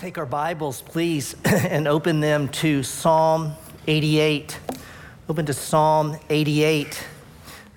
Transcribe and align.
take 0.00 0.16
our 0.16 0.24
Bibles, 0.24 0.80
please, 0.80 1.36
and 1.44 1.86
open 1.86 2.20
them 2.20 2.48
to 2.48 2.82
Psalm 2.82 3.52
88. 3.86 4.58
Open 5.28 5.44
to 5.44 5.52
Psalm 5.52 6.16
88. 6.30 7.06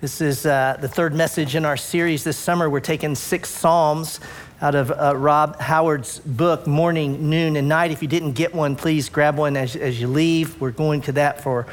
This 0.00 0.22
is 0.22 0.46
uh, 0.46 0.78
the 0.80 0.88
third 0.88 1.12
message 1.12 1.54
in 1.54 1.66
our 1.66 1.76
series 1.76 2.24
this 2.24 2.38
summer. 2.38 2.70
We're 2.70 2.80
taking 2.80 3.14
six 3.14 3.50
Psalms 3.50 4.20
out 4.62 4.74
of 4.74 4.90
uh, 4.90 5.14
Rob 5.14 5.60
Howard's 5.60 6.20
book, 6.20 6.66
Morning, 6.66 7.28
Noon, 7.28 7.56
and 7.56 7.68
Night. 7.68 7.90
If 7.90 8.00
you 8.00 8.08
didn't 8.08 8.32
get 8.32 8.54
one, 8.54 8.74
please 8.74 9.10
grab 9.10 9.36
one 9.36 9.54
as, 9.54 9.76
as 9.76 10.00
you 10.00 10.08
leave. 10.08 10.58
We're 10.58 10.70
going 10.70 11.02
to 11.02 11.12
that 11.12 11.42
for 11.42 11.66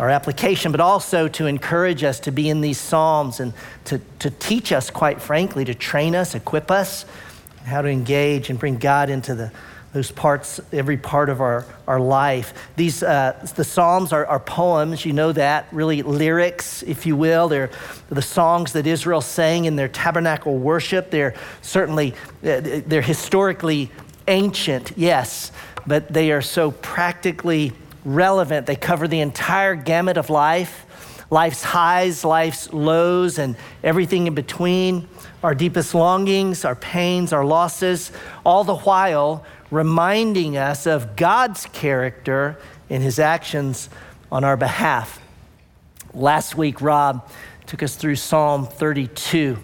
our 0.00 0.10
application, 0.10 0.72
but 0.72 0.80
also 0.80 1.28
to 1.28 1.46
encourage 1.46 2.02
us 2.02 2.18
to 2.20 2.32
be 2.32 2.48
in 2.48 2.60
these 2.60 2.78
Psalms 2.78 3.38
and 3.38 3.52
to, 3.84 4.00
to 4.18 4.30
teach 4.30 4.72
us, 4.72 4.90
quite 4.90 5.22
frankly, 5.22 5.64
to 5.64 5.76
train 5.76 6.16
us, 6.16 6.34
equip 6.34 6.72
us, 6.72 7.04
how 7.66 7.82
to 7.82 7.88
engage 7.88 8.50
and 8.50 8.58
bring 8.58 8.78
God 8.78 9.10
into 9.10 9.36
the 9.36 9.52
those 9.96 10.10
parts, 10.10 10.60
every 10.72 10.98
part 10.98 11.30
of 11.30 11.40
our, 11.40 11.64
our 11.86 11.98
life. 11.98 12.52
These, 12.76 13.02
uh, 13.02 13.48
the 13.56 13.64
Psalms 13.64 14.12
are, 14.12 14.26
are, 14.26 14.38
poems, 14.38 15.06
you 15.06 15.14
know 15.14 15.32
that, 15.32 15.66
really 15.72 16.02
lyrics, 16.02 16.82
if 16.82 17.06
you 17.06 17.16
will. 17.16 17.48
They're 17.48 17.70
the 18.10 18.20
songs 18.20 18.74
that 18.74 18.86
Israel 18.86 19.22
sang 19.22 19.64
in 19.64 19.74
their 19.76 19.88
tabernacle 19.88 20.58
worship. 20.58 21.10
They're 21.10 21.34
certainly, 21.62 22.12
uh, 22.44 22.82
they're 22.86 23.00
historically 23.00 23.90
ancient, 24.28 24.92
yes, 24.96 25.50
but 25.86 26.12
they 26.12 26.30
are 26.30 26.42
so 26.42 26.72
practically 26.72 27.72
relevant. 28.04 28.66
They 28.66 28.76
cover 28.76 29.08
the 29.08 29.20
entire 29.20 29.74
gamut 29.74 30.18
of 30.18 30.28
life 30.28 30.86
life's 31.30 31.62
highs, 31.62 32.24
life's 32.24 32.72
lows, 32.72 33.38
and 33.38 33.56
everything 33.82 34.26
in 34.26 34.34
between, 34.34 35.08
our 35.42 35.54
deepest 35.54 35.94
longings, 35.94 36.64
our 36.64 36.76
pains, 36.76 37.32
our 37.32 37.44
losses, 37.44 38.12
all 38.44 38.64
the 38.64 38.76
while 38.76 39.44
reminding 39.70 40.56
us 40.56 40.86
of 40.86 41.16
God's 41.16 41.66
character 41.66 42.58
in 42.88 43.02
his 43.02 43.18
actions 43.18 43.88
on 44.30 44.44
our 44.44 44.56
behalf. 44.56 45.20
Last 46.14 46.56
week, 46.56 46.80
Rob 46.80 47.28
took 47.66 47.82
us 47.82 47.96
through 47.96 48.16
Psalm 48.16 48.66
32. 48.66 49.58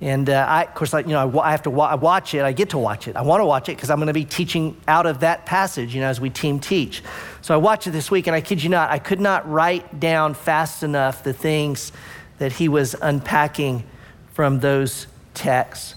And 0.00 0.28
uh, 0.28 0.44
I, 0.48 0.64
of 0.64 0.74
course, 0.74 0.92
I, 0.94 1.00
you 1.00 1.08
know, 1.08 1.38
I, 1.38 1.52
have 1.52 1.62
to 1.62 1.70
wa- 1.70 1.94
watch 1.94 2.34
it. 2.34 2.42
I 2.42 2.50
get 2.50 2.70
to 2.70 2.78
watch 2.78 3.06
it. 3.06 3.14
I 3.14 3.22
want 3.22 3.40
to 3.40 3.44
watch 3.44 3.68
it 3.68 3.76
because 3.76 3.88
I'm 3.88 3.98
going 3.98 4.08
to 4.08 4.12
be 4.12 4.24
teaching 4.24 4.76
out 4.88 5.06
of 5.06 5.20
that 5.20 5.46
passage, 5.46 5.94
you 5.94 6.00
know, 6.00 6.08
as 6.08 6.20
we 6.20 6.28
team 6.28 6.58
teach. 6.58 7.04
So 7.40 7.54
I 7.54 7.56
watched 7.56 7.86
it 7.86 7.92
this 7.92 8.10
week, 8.10 8.26
and 8.26 8.34
I 8.34 8.40
kid 8.40 8.64
you 8.64 8.68
not, 8.68 8.90
I 8.90 8.98
could 8.98 9.20
not 9.20 9.48
write 9.48 10.00
down 10.00 10.34
fast 10.34 10.82
enough 10.82 11.22
the 11.22 11.32
things 11.32 11.92
that 12.38 12.52
he 12.54 12.68
was 12.68 12.96
unpacking 13.00 13.84
from 14.32 14.58
those 14.58 15.06
texts. 15.34 15.94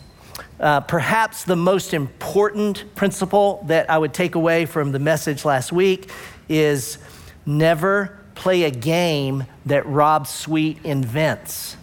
Uh, 0.60 0.80
perhaps 0.80 1.44
the 1.44 1.56
most 1.56 1.94
important 1.94 2.96
principle 2.96 3.64
that 3.68 3.90
I 3.90 3.98
would 3.98 4.14
take 4.14 4.36
away 4.36 4.66
from 4.66 4.92
the 4.92 5.00
message 5.00 5.44
last 5.44 5.72
week 5.72 6.10
is 6.48 6.98
never 7.46 8.18
play 8.36 8.64
a 8.64 8.72
game 8.72 9.46
that 9.66 9.86
Rob 9.86 10.28
Sweet 10.28 10.78
invents 10.84 11.76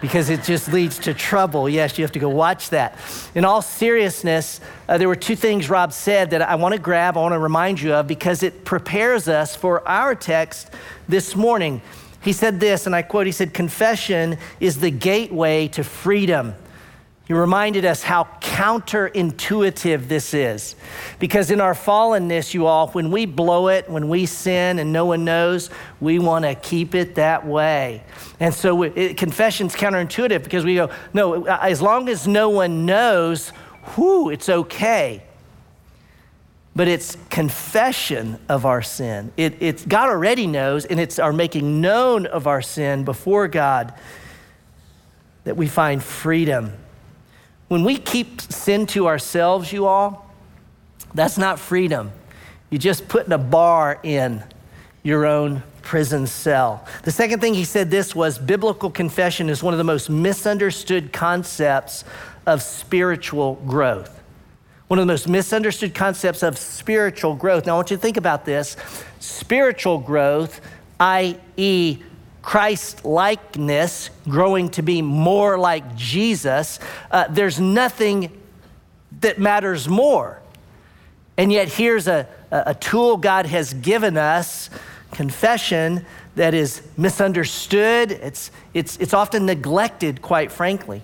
because 0.00 0.28
it 0.28 0.42
just 0.42 0.72
leads 0.72 0.98
to 1.00 1.14
trouble. 1.14 1.68
Yes, 1.68 1.98
you 1.98 2.04
have 2.04 2.12
to 2.12 2.18
go 2.18 2.28
watch 2.28 2.70
that. 2.70 2.98
In 3.34 3.44
all 3.44 3.62
seriousness, 3.62 4.60
uh, 4.88 4.98
there 4.98 5.08
were 5.08 5.16
two 5.16 5.36
things 5.36 5.70
Rob 5.70 5.92
said 5.92 6.30
that 6.30 6.42
I 6.42 6.54
want 6.56 6.74
to 6.74 6.80
grab, 6.80 7.16
I 7.16 7.20
want 7.20 7.32
to 7.32 7.38
remind 7.38 7.80
you 7.80 7.94
of 7.94 8.06
because 8.06 8.42
it 8.42 8.64
prepares 8.64 9.28
us 9.28 9.56
for 9.56 9.86
our 9.88 10.14
text 10.14 10.70
this 11.08 11.34
morning. 11.34 11.80
He 12.20 12.32
said 12.32 12.60
this, 12.60 12.86
and 12.86 12.94
I 12.94 13.02
quote, 13.02 13.26
he 13.26 13.32
said, 13.32 13.54
Confession 13.54 14.38
is 14.60 14.80
the 14.80 14.90
gateway 14.90 15.68
to 15.68 15.84
freedom. 15.84 16.54
He 17.26 17.34
reminded 17.34 17.84
us 17.84 18.04
how 18.04 18.28
counterintuitive 18.40 20.06
this 20.06 20.32
is. 20.32 20.76
Because 21.18 21.50
in 21.50 21.60
our 21.60 21.74
fallenness, 21.74 22.54
you 22.54 22.66
all, 22.66 22.88
when 22.88 23.10
we 23.10 23.26
blow 23.26 23.66
it, 23.66 23.90
when 23.90 24.08
we 24.08 24.26
sin 24.26 24.78
and 24.78 24.92
no 24.92 25.06
one 25.06 25.24
knows, 25.24 25.68
we 26.00 26.20
want 26.20 26.44
to 26.44 26.54
keep 26.54 26.94
it 26.94 27.16
that 27.16 27.44
way. 27.44 28.04
And 28.38 28.54
so 28.54 28.84
it, 28.84 29.16
confession's 29.16 29.74
counterintuitive 29.74 30.44
because 30.44 30.64
we 30.64 30.76
go, 30.76 30.88
no, 31.12 31.44
as 31.46 31.82
long 31.82 32.08
as 32.08 32.28
no 32.28 32.48
one 32.48 32.86
knows, 32.86 33.50
whoo, 33.96 34.30
it's 34.30 34.48
okay. 34.48 35.24
But 36.76 36.86
it's 36.86 37.16
confession 37.28 38.38
of 38.48 38.64
our 38.64 38.82
sin. 38.82 39.32
It, 39.36 39.56
it's 39.58 39.84
God 39.84 40.10
already 40.10 40.46
knows, 40.46 40.84
and 40.84 41.00
it's 41.00 41.18
our 41.18 41.32
making 41.32 41.80
known 41.80 42.26
of 42.26 42.46
our 42.46 42.62
sin 42.62 43.02
before 43.02 43.48
God 43.48 43.94
that 45.42 45.56
we 45.56 45.66
find 45.66 46.00
freedom 46.00 46.72
when 47.68 47.84
we 47.84 47.96
keep 47.96 48.40
sin 48.40 48.86
to 48.86 49.06
ourselves, 49.06 49.72
you 49.72 49.86
all, 49.86 50.30
that's 51.14 51.38
not 51.38 51.58
freedom. 51.58 52.12
You're 52.70 52.78
just 52.78 53.08
putting 53.08 53.32
a 53.32 53.38
bar 53.38 53.98
in 54.02 54.42
your 55.02 55.26
own 55.26 55.62
prison 55.82 56.26
cell. 56.26 56.86
The 57.04 57.12
second 57.12 57.40
thing 57.40 57.54
he 57.54 57.64
said 57.64 57.90
this 57.90 58.14
was 58.14 58.38
biblical 58.38 58.90
confession 58.90 59.48
is 59.48 59.62
one 59.62 59.72
of 59.72 59.78
the 59.78 59.84
most 59.84 60.10
misunderstood 60.10 61.12
concepts 61.12 62.04
of 62.44 62.60
spiritual 62.62 63.54
growth. 63.66 64.22
One 64.88 64.98
of 64.98 65.02
the 65.06 65.12
most 65.12 65.28
misunderstood 65.28 65.94
concepts 65.94 66.42
of 66.42 66.58
spiritual 66.58 67.34
growth. 67.34 67.66
Now, 67.66 67.74
I 67.74 67.76
want 67.76 67.90
you 67.90 67.96
to 67.96 68.02
think 68.02 68.16
about 68.16 68.44
this. 68.44 68.76
Spiritual 69.20 69.98
growth, 69.98 70.60
i.e., 71.00 71.98
Christ 72.46 73.04
likeness, 73.04 74.08
growing 74.28 74.68
to 74.68 74.82
be 74.82 75.02
more 75.02 75.58
like 75.58 75.96
Jesus, 75.96 76.78
uh, 77.10 77.26
there's 77.28 77.58
nothing 77.58 78.40
that 79.20 79.40
matters 79.40 79.88
more. 79.88 80.40
And 81.36 81.50
yet, 81.50 81.66
here's 81.68 82.06
a, 82.06 82.28
a 82.52 82.72
tool 82.72 83.16
God 83.16 83.46
has 83.46 83.74
given 83.74 84.16
us 84.16 84.70
confession 85.10 86.06
that 86.36 86.54
is 86.54 86.82
misunderstood, 86.96 88.12
it's, 88.12 88.52
it's, 88.74 88.96
it's 88.98 89.12
often 89.12 89.44
neglected, 89.44 90.22
quite 90.22 90.52
frankly. 90.52 91.02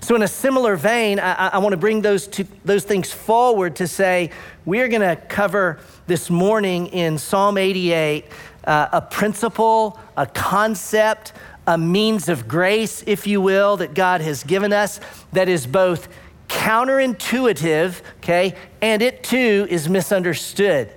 So, 0.00 0.16
in 0.16 0.22
a 0.22 0.28
similar 0.28 0.74
vein, 0.74 1.20
I, 1.20 1.50
I 1.52 1.58
want 1.58 1.74
to 1.74 1.76
bring 1.76 2.02
those, 2.02 2.26
two, 2.26 2.48
those 2.64 2.82
things 2.82 3.12
forward 3.12 3.76
to 3.76 3.86
say 3.86 4.30
we're 4.64 4.88
going 4.88 5.02
to 5.02 5.14
cover 5.14 5.78
this 6.08 6.30
morning 6.30 6.88
in 6.88 7.18
Psalm 7.18 7.58
88 7.58 8.24
uh, 8.64 8.88
a 8.92 9.00
principle, 9.00 9.98
a 10.16 10.26
concept, 10.26 11.32
a 11.66 11.78
means 11.78 12.28
of 12.28 12.48
grace, 12.48 13.02
if 13.06 13.26
you 13.26 13.40
will, 13.40 13.76
that 13.76 13.94
God 13.94 14.20
has 14.20 14.44
given 14.44 14.72
us 14.72 15.00
that 15.32 15.48
is 15.48 15.66
both 15.66 16.08
counterintuitive, 16.48 18.02
okay, 18.18 18.54
and 18.80 19.00
it 19.00 19.22
too 19.24 19.66
is 19.70 19.88
misunderstood. 19.88 20.92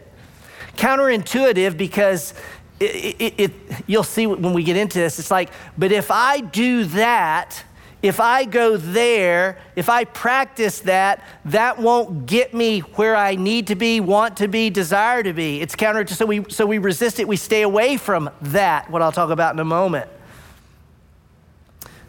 Counterintuitive 0.75 1.78
because 1.78 2.34
it, 2.80 3.16
it, 3.20 3.34
it, 3.38 3.52
you'll 3.88 4.04
see 4.04 4.28
when 4.28 4.54
we 4.54 4.64
get 4.64 4.75
into 4.75 5.00
this, 5.00 5.18
it's 5.18 5.31
like, 5.31 5.50
but 5.78 5.92
if 5.92 6.12
I 6.12 6.42
do 6.42 6.84
that, 6.86 7.64
if 8.06 8.20
I 8.20 8.46
go 8.46 8.78
there, 8.78 9.58
if 9.76 9.90
I 9.90 10.04
practice 10.04 10.82
that, 10.82 11.24
that 11.46 11.80
won't 11.80 12.28
get 12.28 12.54
me 12.54 12.82
where 12.82 13.16
I 13.16 13.36
need 13.36 13.66
to 13.68 13.76
be, 13.76 14.00
want 14.00 14.38
to 14.38 14.48
be, 14.48 14.70
desire 14.70 15.24
to 15.24 15.34
be. 15.34 15.60
It's 15.60 15.76
counter 15.76 16.04
to 16.04 16.14
so 16.14 16.28
we 16.28 16.46
so 16.50 16.68
we 16.68 16.78
resist 16.78 17.20
it, 17.20 17.28
we 17.28 17.36
stay 17.36 17.64
away 17.64 17.98
from 17.98 18.30
that, 18.42 18.92
what 18.92 19.02
I'll 19.02 19.12
talk 19.12 19.32
about 19.32 19.56
in 19.56 19.60
a 19.60 19.66
moment. 19.66 20.08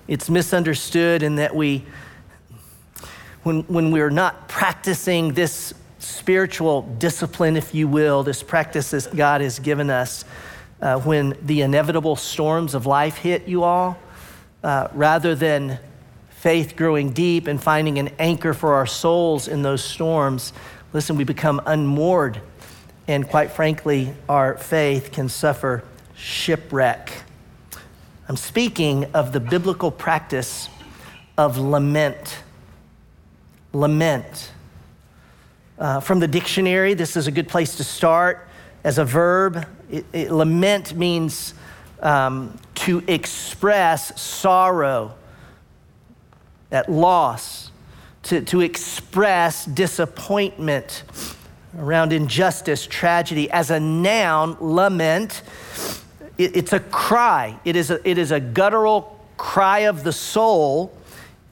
It's 0.06 0.28
misunderstood 0.28 1.22
in 1.22 1.36
that 1.36 1.56
we 1.56 1.84
when 3.42 3.62
when 3.62 3.90
we're 3.90 4.10
not 4.10 4.48
practicing 4.48 5.32
this 5.32 5.72
spiritual 5.98 6.82
discipline, 6.98 7.56
if 7.56 7.74
you 7.74 7.88
will, 7.88 8.22
this 8.22 8.42
practice 8.42 8.90
that 8.90 9.16
God 9.16 9.40
has 9.40 9.58
given 9.58 9.88
us, 9.88 10.26
uh, 10.82 11.00
when 11.00 11.38
the 11.40 11.62
inevitable 11.62 12.16
storms 12.16 12.74
of 12.74 12.84
life 12.84 13.16
hit 13.16 13.48
you 13.48 13.62
all, 13.62 13.98
uh, 14.62 14.88
rather 14.92 15.34
than 15.34 15.78
faith 16.46 16.76
growing 16.76 17.10
deep 17.10 17.48
and 17.48 17.60
finding 17.60 17.98
an 17.98 18.08
anchor 18.20 18.54
for 18.54 18.74
our 18.74 18.86
souls 18.86 19.48
in 19.48 19.62
those 19.62 19.82
storms, 19.82 20.52
listen, 20.92 21.16
we 21.16 21.24
become 21.24 21.60
unmoored. 21.66 22.40
And 23.08 23.28
quite 23.28 23.50
frankly, 23.50 24.14
our 24.28 24.56
faith 24.56 25.10
can 25.10 25.28
suffer 25.28 25.82
shipwreck. 26.14 27.10
I'm 28.28 28.36
speaking 28.36 29.06
of 29.06 29.32
the 29.32 29.40
biblical 29.40 29.90
practice 29.90 30.68
of 31.36 31.58
lament. 31.58 32.38
Lament. 33.72 34.52
Uh, 35.80 35.98
from 35.98 36.20
the 36.20 36.28
dictionary, 36.28 36.94
this 36.94 37.16
is 37.16 37.26
a 37.26 37.32
good 37.32 37.48
place 37.48 37.74
to 37.78 37.82
start. 37.82 38.46
As 38.84 38.98
a 38.98 39.04
verb, 39.04 39.66
it, 39.90 40.06
it, 40.12 40.30
lament 40.30 40.96
means 40.96 41.54
um, 42.00 42.56
to 42.76 43.02
express 43.08 44.22
sorrow 44.22 45.16
at 46.70 46.90
loss, 46.90 47.70
to, 48.24 48.40
to 48.42 48.60
express 48.60 49.64
disappointment 49.64 51.04
around 51.78 52.12
injustice, 52.12 52.86
tragedy. 52.86 53.50
As 53.50 53.70
a 53.70 53.78
noun, 53.78 54.56
lament, 54.60 55.42
it, 56.38 56.56
it's 56.56 56.72
a 56.72 56.80
cry, 56.80 57.58
it 57.64 57.76
is 57.76 57.90
a, 57.90 58.08
it 58.08 58.18
is 58.18 58.32
a 58.32 58.40
guttural 58.40 59.20
cry 59.36 59.80
of 59.80 60.02
the 60.02 60.12
soul. 60.12 60.92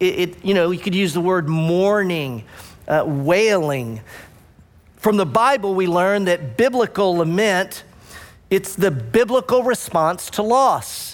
It, 0.01 0.19
it, 0.19 0.45
you 0.45 0.55
know, 0.55 0.71
you 0.71 0.81
could 0.81 0.95
use 0.95 1.15
the 1.15 1.21
word 1.21 1.49
mourning, 1.49 2.45
uh, 2.89 3.05
wailing. 3.07 4.01
from 4.97 5.19
the 5.19 5.27
Bible, 5.27 5.75
we 5.75 5.87
learn 5.87 6.25
that 6.25 6.57
biblical 6.57 7.17
lament, 7.17 7.85
it's 8.49 8.75
the 8.75 8.91
biblical 8.91 9.63
response 9.63 10.31
to 10.31 10.43
loss. 10.43 11.14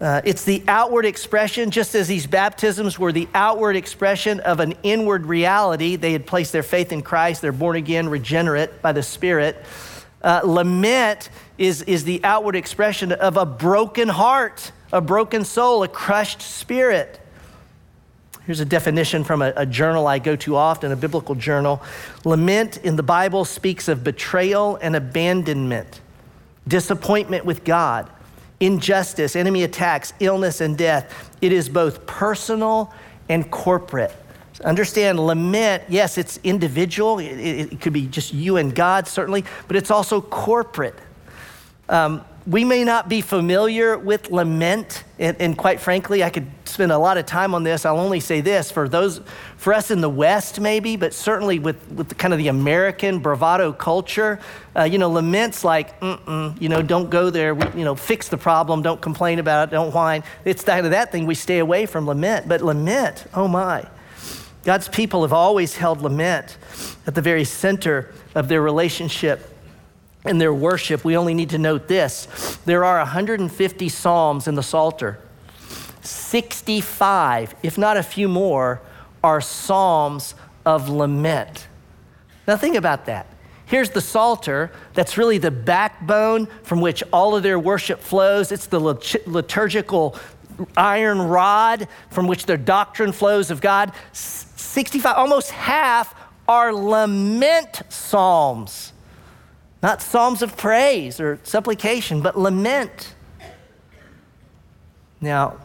Uh, 0.00 0.22
it's 0.24 0.44
the 0.44 0.62
outward 0.66 1.04
expression, 1.04 1.70
just 1.70 1.94
as 1.94 2.08
these 2.08 2.26
baptisms 2.26 2.98
were 2.98 3.12
the 3.12 3.28
outward 3.34 3.76
expression 3.76 4.40
of 4.40 4.58
an 4.58 4.74
inward 4.82 5.26
reality. 5.26 5.96
They 5.96 6.12
had 6.12 6.26
placed 6.26 6.52
their 6.52 6.62
faith 6.62 6.90
in 6.90 7.02
Christ, 7.02 7.42
they're 7.42 7.52
born 7.52 7.76
again, 7.76 8.08
regenerate 8.08 8.80
by 8.80 8.92
the 8.92 9.02
Spirit. 9.02 9.62
Uh, 10.22 10.40
lament 10.44 11.28
is, 11.58 11.82
is 11.82 12.04
the 12.04 12.22
outward 12.24 12.56
expression 12.56 13.12
of 13.12 13.36
a 13.36 13.44
broken 13.44 14.08
heart, 14.08 14.72
a 14.92 15.00
broken 15.00 15.44
soul, 15.44 15.82
a 15.82 15.88
crushed 15.88 16.40
spirit. 16.40 17.20
Here's 18.44 18.60
a 18.60 18.64
definition 18.64 19.24
from 19.24 19.42
a, 19.42 19.52
a, 19.56 19.66
journal 19.66 20.06
I 20.06 20.18
go 20.18 20.34
to 20.36 20.56
often, 20.56 20.92
a 20.92 20.96
biblical 20.96 21.34
journal. 21.34 21.82
Lament 22.24 22.78
in 22.78 22.96
the 22.96 23.02
Bible 23.02 23.44
speaks 23.44 23.88
of 23.88 24.02
betrayal 24.02 24.76
and 24.76 24.96
abandonment, 24.96 26.00
disappointment 26.66 27.44
with 27.44 27.64
God, 27.64 28.10
injustice, 28.60 29.34
enemy 29.34 29.64
attacks, 29.64 30.12
illness, 30.20 30.60
and 30.60 30.76
death. 30.76 31.30
It 31.40 31.52
is 31.52 31.68
both 31.68 32.06
personal 32.06 32.92
and 33.28 33.50
corporate. 33.50 34.14
Understand, 34.64 35.18
lament, 35.18 35.84
yes, 35.88 36.18
it's 36.18 36.38
individual. 36.44 37.18
It, 37.18 37.38
it, 37.38 37.72
it, 37.72 37.80
could 37.80 37.94
be 37.94 38.06
just 38.06 38.34
you 38.34 38.58
and 38.58 38.74
God, 38.74 39.08
certainly, 39.08 39.44
but 39.66 39.76
it's 39.76 39.90
also 39.90 40.20
corporate. 40.20 40.98
Um, 41.88 42.24
we 42.50 42.64
may 42.64 42.82
not 42.82 43.08
be 43.08 43.20
familiar 43.20 43.96
with 43.96 44.32
lament, 44.32 45.04
and, 45.20 45.36
and, 45.40 45.56
quite 45.56 45.78
frankly, 45.78 46.24
I 46.24 46.30
could 46.30 46.48
spend 46.64 46.90
a 46.90 46.98
lot 46.98 47.16
of 47.16 47.24
time 47.24 47.54
on 47.54 47.62
this. 47.62 47.86
I'll 47.86 48.00
only 48.00 48.18
say 48.18 48.40
this 48.40 48.72
for 48.72 48.88
those, 48.88 49.20
for 49.56 49.72
us 49.72 49.92
in 49.92 50.00
the 50.00 50.08
West, 50.08 50.58
maybe, 50.58 50.96
but 50.96 51.14
certainly 51.14 51.60
with, 51.60 51.76
with 51.92 52.08
the, 52.08 52.16
kind 52.16 52.34
of 52.34 52.38
the 52.38 52.48
American 52.48 53.20
bravado 53.20 53.72
culture, 53.72 54.40
uh, 54.74 54.82
you 54.82 54.98
know, 54.98 55.08
laments 55.08 55.62
like, 55.62 55.94
you 56.02 56.68
know, 56.68 56.82
don't 56.82 57.08
go 57.08 57.30
there, 57.30 57.54
we, 57.54 57.78
you 57.78 57.84
know, 57.84 57.94
fix 57.94 58.28
the 58.28 58.38
problem, 58.38 58.82
don't 58.82 59.00
complain 59.00 59.38
about 59.38 59.68
it, 59.68 59.70
don't 59.70 59.94
whine. 59.94 60.24
It's 60.44 60.64
kind 60.64 60.84
of 60.84 60.90
that 60.90 61.12
thing 61.12 61.26
we 61.26 61.36
stay 61.36 61.60
away 61.60 61.86
from 61.86 62.08
lament. 62.08 62.48
But 62.48 62.62
lament, 62.62 63.26
oh 63.32 63.46
my. 63.46 63.86
God's 64.64 64.88
people 64.88 65.22
have 65.22 65.32
always 65.32 65.76
held 65.76 66.02
lament 66.02 66.58
at 67.06 67.14
the 67.14 67.22
very 67.22 67.44
center 67.44 68.12
of 68.34 68.48
their 68.48 68.60
relationship 68.60 69.46
in 70.24 70.38
their 70.38 70.52
worship, 70.52 71.04
we 71.04 71.16
only 71.16 71.34
need 71.34 71.50
to 71.50 71.58
note 71.58 71.88
this 71.88 72.58
there 72.64 72.84
are 72.84 72.98
150 72.98 73.88
Psalms 73.88 74.46
in 74.46 74.54
the 74.54 74.62
Psalter. 74.62 75.18
65, 76.02 77.54
if 77.62 77.76
not 77.76 77.96
a 77.96 78.02
few 78.02 78.28
more, 78.28 78.80
are 79.22 79.40
Psalms 79.40 80.34
of 80.64 80.88
lament. 80.88 81.66
Now, 82.46 82.56
think 82.56 82.76
about 82.76 83.06
that. 83.06 83.26
Here's 83.66 83.90
the 83.90 84.00
Psalter, 84.00 84.72
that's 84.94 85.16
really 85.16 85.38
the 85.38 85.50
backbone 85.50 86.46
from 86.64 86.80
which 86.80 87.02
all 87.12 87.36
of 87.36 87.42
their 87.42 87.58
worship 87.58 88.00
flows. 88.00 88.50
It's 88.50 88.66
the 88.66 88.80
liturgical 88.80 90.16
iron 90.76 91.20
rod 91.20 91.86
from 92.10 92.26
which 92.26 92.46
their 92.46 92.56
doctrine 92.56 93.12
flows 93.12 93.50
of 93.50 93.60
God. 93.60 93.92
65, 94.12 95.16
almost 95.16 95.50
half 95.50 96.14
are 96.48 96.72
lament 96.72 97.82
psalms. 97.88 98.89
Not 99.82 100.02
psalms 100.02 100.42
of 100.42 100.56
praise 100.56 101.20
or 101.20 101.40
supplication, 101.42 102.20
but 102.20 102.38
lament. 102.38 103.14
Now, 105.20 105.56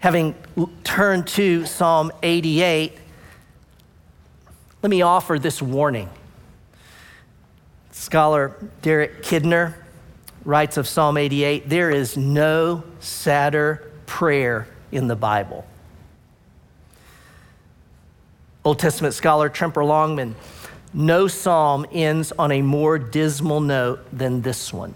having 0.00 0.34
turned 0.82 1.26
to 1.28 1.66
Psalm 1.66 2.10
88, 2.22 2.92
let 4.82 4.90
me 4.90 5.02
offer 5.02 5.38
this 5.38 5.62
warning. 5.62 6.08
Scholar 7.92 8.54
Derek 8.82 9.22
Kidner 9.22 9.74
writes 10.44 10.76
of 10.76 10.86
Psalm 10.86 11.16
88 11.16 11.68
there 11.68 11.90
is 11.90 12.16
no 12.16 12.84
sadder 13.00 13.90
prayer 14.06 14.68
in 14.92 15.08
the 15.08 15.16
Bible. 15.16 15.66
Old 18.64 18.78
Testament 18.78 19.14
scholar 19.14 19.48
Tremper 19.48 19.84
Longman 19.84 20.34
no 20.94 21.28
psalm 21.28 21.86
ends 21.92 22.32
on 22.38 22.52
a 22.52 22.62
more 22.62 22.98
dismal 22.98 23.60
note 23.60 24.00
than 24.12 24.42
this 24.42 24.72
one. 24.72 24.94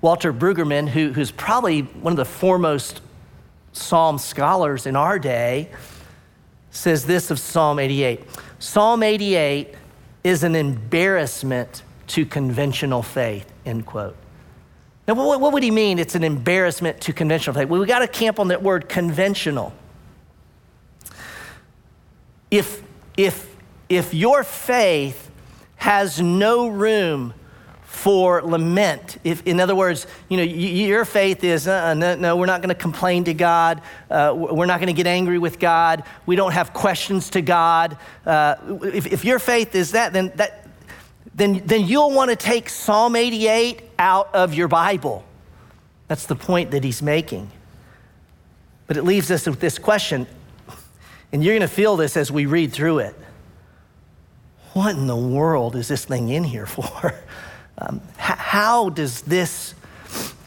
Walter 0.00 0.32
Brueggemann, 0.32 0.88
who, 0.88 1.12
who's 1.12 1.30
probably 1.30 1.82
one 1.82 2.12
of 2.12 2.16
the 2.16 2.24
foremost 2.24 3.00
psalm 3.72 4.18
scholars 4.18 4.86
in 4.86 4.96
our 4.96 5.18
day, 5.18 5.68
says 6.70 7.04
this 7.06 7.30
of 7.30 7.38
Psalm 7.38 7.78
88 7.78 8.22
Psalm 8.58 9.02
88 9.02 9.74
is 10.22 10.42
an 10.42 10.54
embarrassment 10.54 11.82
to 12.08 12.26
conventional 12.26 13.02
faith, 13.02 13.50
end 13.64 13.86
quote. 13.86 14.16
Now, 15.08 15.14
what, 15.14 15.52
would 15.52 15.62
he 15.62 15.70
mean? 15.70 15.98
It's 15.98 16.14
an 16.14 16.22
embarrassment 16.22 17.00
to 17.02 17.12
conventional 17.12 17.54
faith. 17.54 17.68
Well, 17.68 17.80
we 17.80 17.86
got 17.86 18.00
to 18.00 18.08
camp 18.08 18.38
on 18.38 18.48
that 18.48 18.62
word 18.62 18.88
conventional. 18.88 19.72
If 22.50 22.82
if, 23.16 23.54
if 23.88 24.14
your 24.14 24.44
faith 24.44 25.30
has 25.76 26.20
no 26.20 26.68
room 26.68 27.34
for 27.82 28.40
lament. 28.40 29.18
If, 29.24 29.46
in 29.46 29.60
other 29.60 29.74
words, 29.74 30.06
you 30.28 30.36
know, 30.36 30.42
your 30.42 31.04
faith 31.04 31.42
is, 31.42 31.66
uh, 31.66 31.92
no, 31.94 32.14
no, 32.14 32.36
we're 32.36 32.46
not 32.46 32.62
going 32.62 32.68
to 32.70 32.80
complain 32.80 33.24
to 33.24 33.34
God. 33.34 33.82
Uh, 34.08 34.32
we're 34.34 34.66
not 34.66 34.78
going 34.78 34.86
to 34.86 34.94
get 34.94 35.06
angry 35.06 35.38
with 35.38 35.58
God. 35.58 36.04
We 36.24 36.36
don't 36.36 36.52
have 36.52 36.72
questions 36.72 37.30
to 37.30 37.42
God. 37.42 37.98
Uh, 38.24 38.54
if, 38.84 39.06
if 39.06 39.24
your 39.24 39.38
faith 39.38 39.74
is 39.74 39.92
that, 39.92 40.12
then, 40.12 40.32
that, 40.36 40.66
then, 41.34 41.62
then 41.66 41.84
you'll 41.84 42.12
want 42.12 42.30
to 42.30 42.36
take 42.36 42.68
Psalm 42.68 43.16
88 43.16 43.82
out 43.98 44.34
of 44.34 44.54
your 44.54 44.68
Bible. 44.68 45.24
That's 46.08 46.26
the 46.26 46.36
point 46.36 46.70
that 46.70 46.84
he's 46.84 47.02
making. 47.02 47.50
But 48.86 48.96
it 48.96 49.02
leaves 49.02 49.30
us 49.30 49.46
with 49.46 49.60
this 49.60 49.78
question 49.78 50.26
and 51.32 51.44
you're 51.44 51.54
going 51.54 51.68
to 51.68 51.74
feel 51.74 51.96
this 51.96 52.16
as 52.16 52.30
we 52.30 52.46
read 52.46 52.72
through 52.72 53.00
it. 53.00 53.14
What 54.72 54.96
in 54.96 55.06
the 55.06 55.16
world 55.16 55.76
is 55.76 55.88
this 55.88 56.04
thing 56.04 56.28
in 56.28 56.44
here 56.44 56.66
for? 56.66 57.14
Um, 57.82 58.02
how 58.18 58.90
does 58.90 59.22
this 59.22 59.74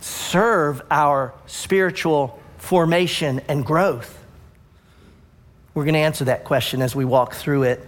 serve 0.01 0.83
our 0.91 1.33
spiritual 1.47 2.39
formation 2.59 3.41
and 3.47 3.65
growth? 3.65 4.23
We're 5.73 5.85
going 5.85 5.95
to 5.95 6.01
answer 6.01 6.25
that 6.25 6.43
question 6.43 6.83
as 6.83 6.95
we 6.95 7.05
walk 7.05 7.33
through 7.33 7.63
it. 7.63 7.87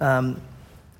Um, 0.00 0.40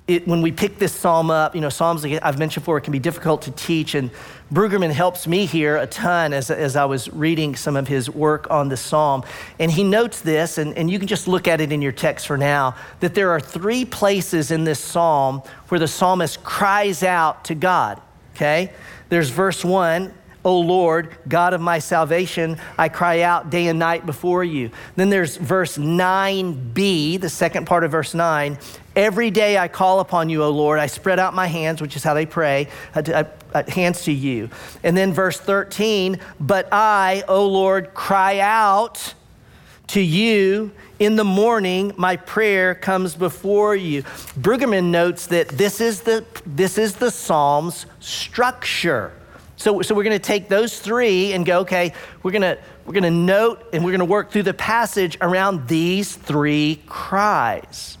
it, 0.07 0.27
when 0.27 0.43
we 0.43 0.51
pick 0.51 0.77
this 0.77 0.93
psalm 0.93 1.31
up, 1.31 1.55
you 1.55 1.61
know, 1.61 1.69
psalms 1.69 2.03
like 2.03 2.19
I've 2.21 2.37
mentioned 2.37 2.63
before, 2.63 2.77
it 2.77 2.81
can 2.81 2.91
be 2.91 2.99
difficult 2.99 3.41
to 3.43 3.51
teach, 3.51 3.95
and 3.95 4.11
Brueggemann 4.53 4.91
helps 4.91 5.25
me 5.25 5.47
here 5.47 5.77
a 5.77 5.87
ton 5.87 6.31
as, 6.31 6.51
as 6.51 6.75
I 6.75 6.85
was 6.85 7.11
reading 7.11 7.55
some 7.55 7.75
of 7.75 7.87
his 7.87 8.09
work 8.09 8.49
on 8.51 8.69
the 8.69 8.77
psalm. 8.77 9.23
And 9.59 9.71
he 9.71 9.83
notes 9.83 10.21
this, 10.21 10.59
and, 10.59 10.77
and 10.77 10.89
you 10.89 10.99
can 10.99 11.07
just 11.07 11.27
look 11.27 11.47
at 11.47 11.61
it 11.61 11.71
in 11.71 11.81
your 11.81 11.91
text 11.91 12.27
for 12.27 12.37
now, 12.37 12.75
that 12.99 13.15
there 13.15 13.31
are 13.31 13.39
three 13.39 13.85
places 13.85 14.51
in 14.51 14.63
this 14.63 14.79
psalm 14.79 15.41
where 15.69 15.79
the 15.79 15.87
psalmist 15.87 16.43
cries 16.43 17.01
out 17.01 17.45
to 17.45 17.55
God, 17.55 17.99
okay? 18.35 18.71
There's 19.09 19.29
verse 19.29 19.65
one, 19.65 20.13
O 20.45 20.59
Lord, 20.59 21.09
God 21.27 21.55
of 21.55 21.59
my 21.59 21.79
salvation, 21.79 22.57
I 22.77 22.87
cry 22.87 23.21
out 23.21 23.49
day 23.49 23.67
and 23.67 23.79
night 23.79 24.05
before 24.05 24.43
you. 24.43 24.69
Then 24.95 25.09
there's 25.09 25.37
verse 25.37 25.75
9b, 25.77 27.19
the 27.19 27.29
second 27.29 27.65
part 27.65 27.83
of 27.83 27.91
verse 27.91 28.13
9. 28.13 28.59
Every 28.95 29.31
day 29.31 29.57
I 29.57 29.67
call 29.67 29.99
upon 29.99 30.29
you, 30.29 30.43
O 30.43 30.51
Lord. 30.51 30.79
I 30.79 30.85
spread 30.85 31.19
out 31.19 31.33
my 31.33 31.47
hands, 31.47 31.81
which 31.81 31.95
is 31.95 32.03
how 32.03 32.13
they 32.13 32.27
pray, 32.27 32.67
uh, 32.93 33.23
uh, 33.53 33.63
hands 33.69 34.03
to 34.03 34.11
you. 34.11 34.51
And 34.83 34.95
then 34.95 35.13
verse 35.13 35.39
13, 35.39 36.19
but 36.39 36.69
I, 36.71 37.23
O 37.27 37.47
Lord, 37.47 37.95
cry 37.95 38.39
out 38.39 39.15
to 39.87 40.01
you 40.01 40.71
in 40.99 41.15
the 41.15 41.23
morning 41.23 41.91
my 41.97 42.15
prayer 42.15 42.73
comes 42.73 43.13
before 43.15 43.75
you 43.75 44.01
brueggemann 44.39 44.85
notes 44.85 45.27
that 45.27 45.47
this 45.49 45.79
is 45.79 46.01
the 46.01 46.25
this 46.43 46.79
is 46.79 46.95
the 46.95 47.11
psalm's 47.11 47.85
structure 47.99 49.11
so, 49.65 49.81
so 49.81 49.95
we're 49.95 50.03
going 50.03 50.15
to 50.15 50.19
take 50.19 50.47
those 50.47 50.79
three 50.79 51.33
and 51.33 51.43
go, 51.43 51.61
okay, 51.61 51.91
we're 52.21 52.29
going 52.29 52.43
to 52.43 52.55
we're 52.85 52.93
going 52.93 53.01
to 53.01 53.09
note 53.09 53.67
and 53.73 53.83
we're 53.83 53.89
going 53.89 53.97
to 53.97 54.05
work 54.05 54.29
through 54.29 54.43
the 54.43 54.53
passage 54.53 55.17
around 55.21 55.67
these 55.67 56.15
three 56.15 56.83
cries. 56.85 57.97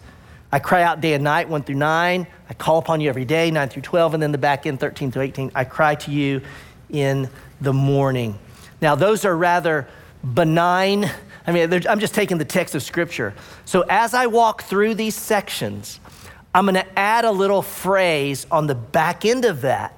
I 0.51 0.59
cry 0.59 0.83
out 0.83 1.01
day 1.01 1.13
and 1.13 1.23
night, 1.23 1.49
1 1.49 1.63
through 1.63 1.73
9. 1.73 2.27
I 2.47 2.53
call 2.53 2.77
upon 2.77 3.01
you 3.01 3.09
every 3.09 3.25
day, 3.25 3.49
9 3.49 3.69
through 3.69 3.81
12. 3.81 4.13
And 4.13 4.21
then 4.21 4.31
the 4.31 4.37
back 4.37 4.67
end, 4.67 4.79
13 4.79 5.11
through 5.11 5.23
18. 5.23 5.53
I 5.55 5.63
cry 5.63 5.95
to 5.95 6.11
you 6.11 6.41
in 6.91 7.31
the 7.59 7.73
morning. 7.73 8.37
Now, 8.79 8.93
those 8.93 9.25
are 9.25 9.35
rather 9.35 9.87
benign. 10.23 11.09
I 11.47 11.51
mean, 11.51 11.73
I'm 11.89 11.99
just 11.99 12.13
taking 12.13 12.37
the 12.37 12.45
text 12.45 12.75
of 12.75 12.83
Scripture. 12.83 13.33
So 13.65 13.83
as 13.89 14.13
I 14.13 14.27
walk 14.27 14.61
through 14.65 14.93
these 14.93 15.15
sections, 15.15 15.99
I'm 16.53 16.65
going 16.65 16.75
to 16.75 16.99
add 16.99 17.25
a 17.25 17.31
little 17.31 17.63
phrase 17.63 18.45
on 18.51 18.67
the 18.67 18.75
back 18.75 19.25
end 19.25 19.45
of 19.45 19.61
that 19.61 19.94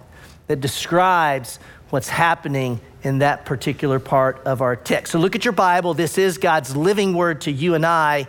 that 0.48 0.62
describes 0.62 1.60
what's 1.89 2.10
happening 2.10 2.80
in 3.04 3.20
that 3.20 3.46
particular 3.46 4.00
part 4.00 4.42
of 4.46 4.62
our 4.62 4.75
text. 4.75 5.12
So 5.12 5.20
look 5.20 5.36
at 5.36 5.46
your 5.46 5.54
Bible. 5.54 5.94
This 5.94 6.18
is 6.18 6.38
God's 6.38 6.75
living 6.75 7.13
word 7.13 7.42
to 7.42 7.51
you 7.51 7.75
and 7.75 7.86
I 7.86 8.27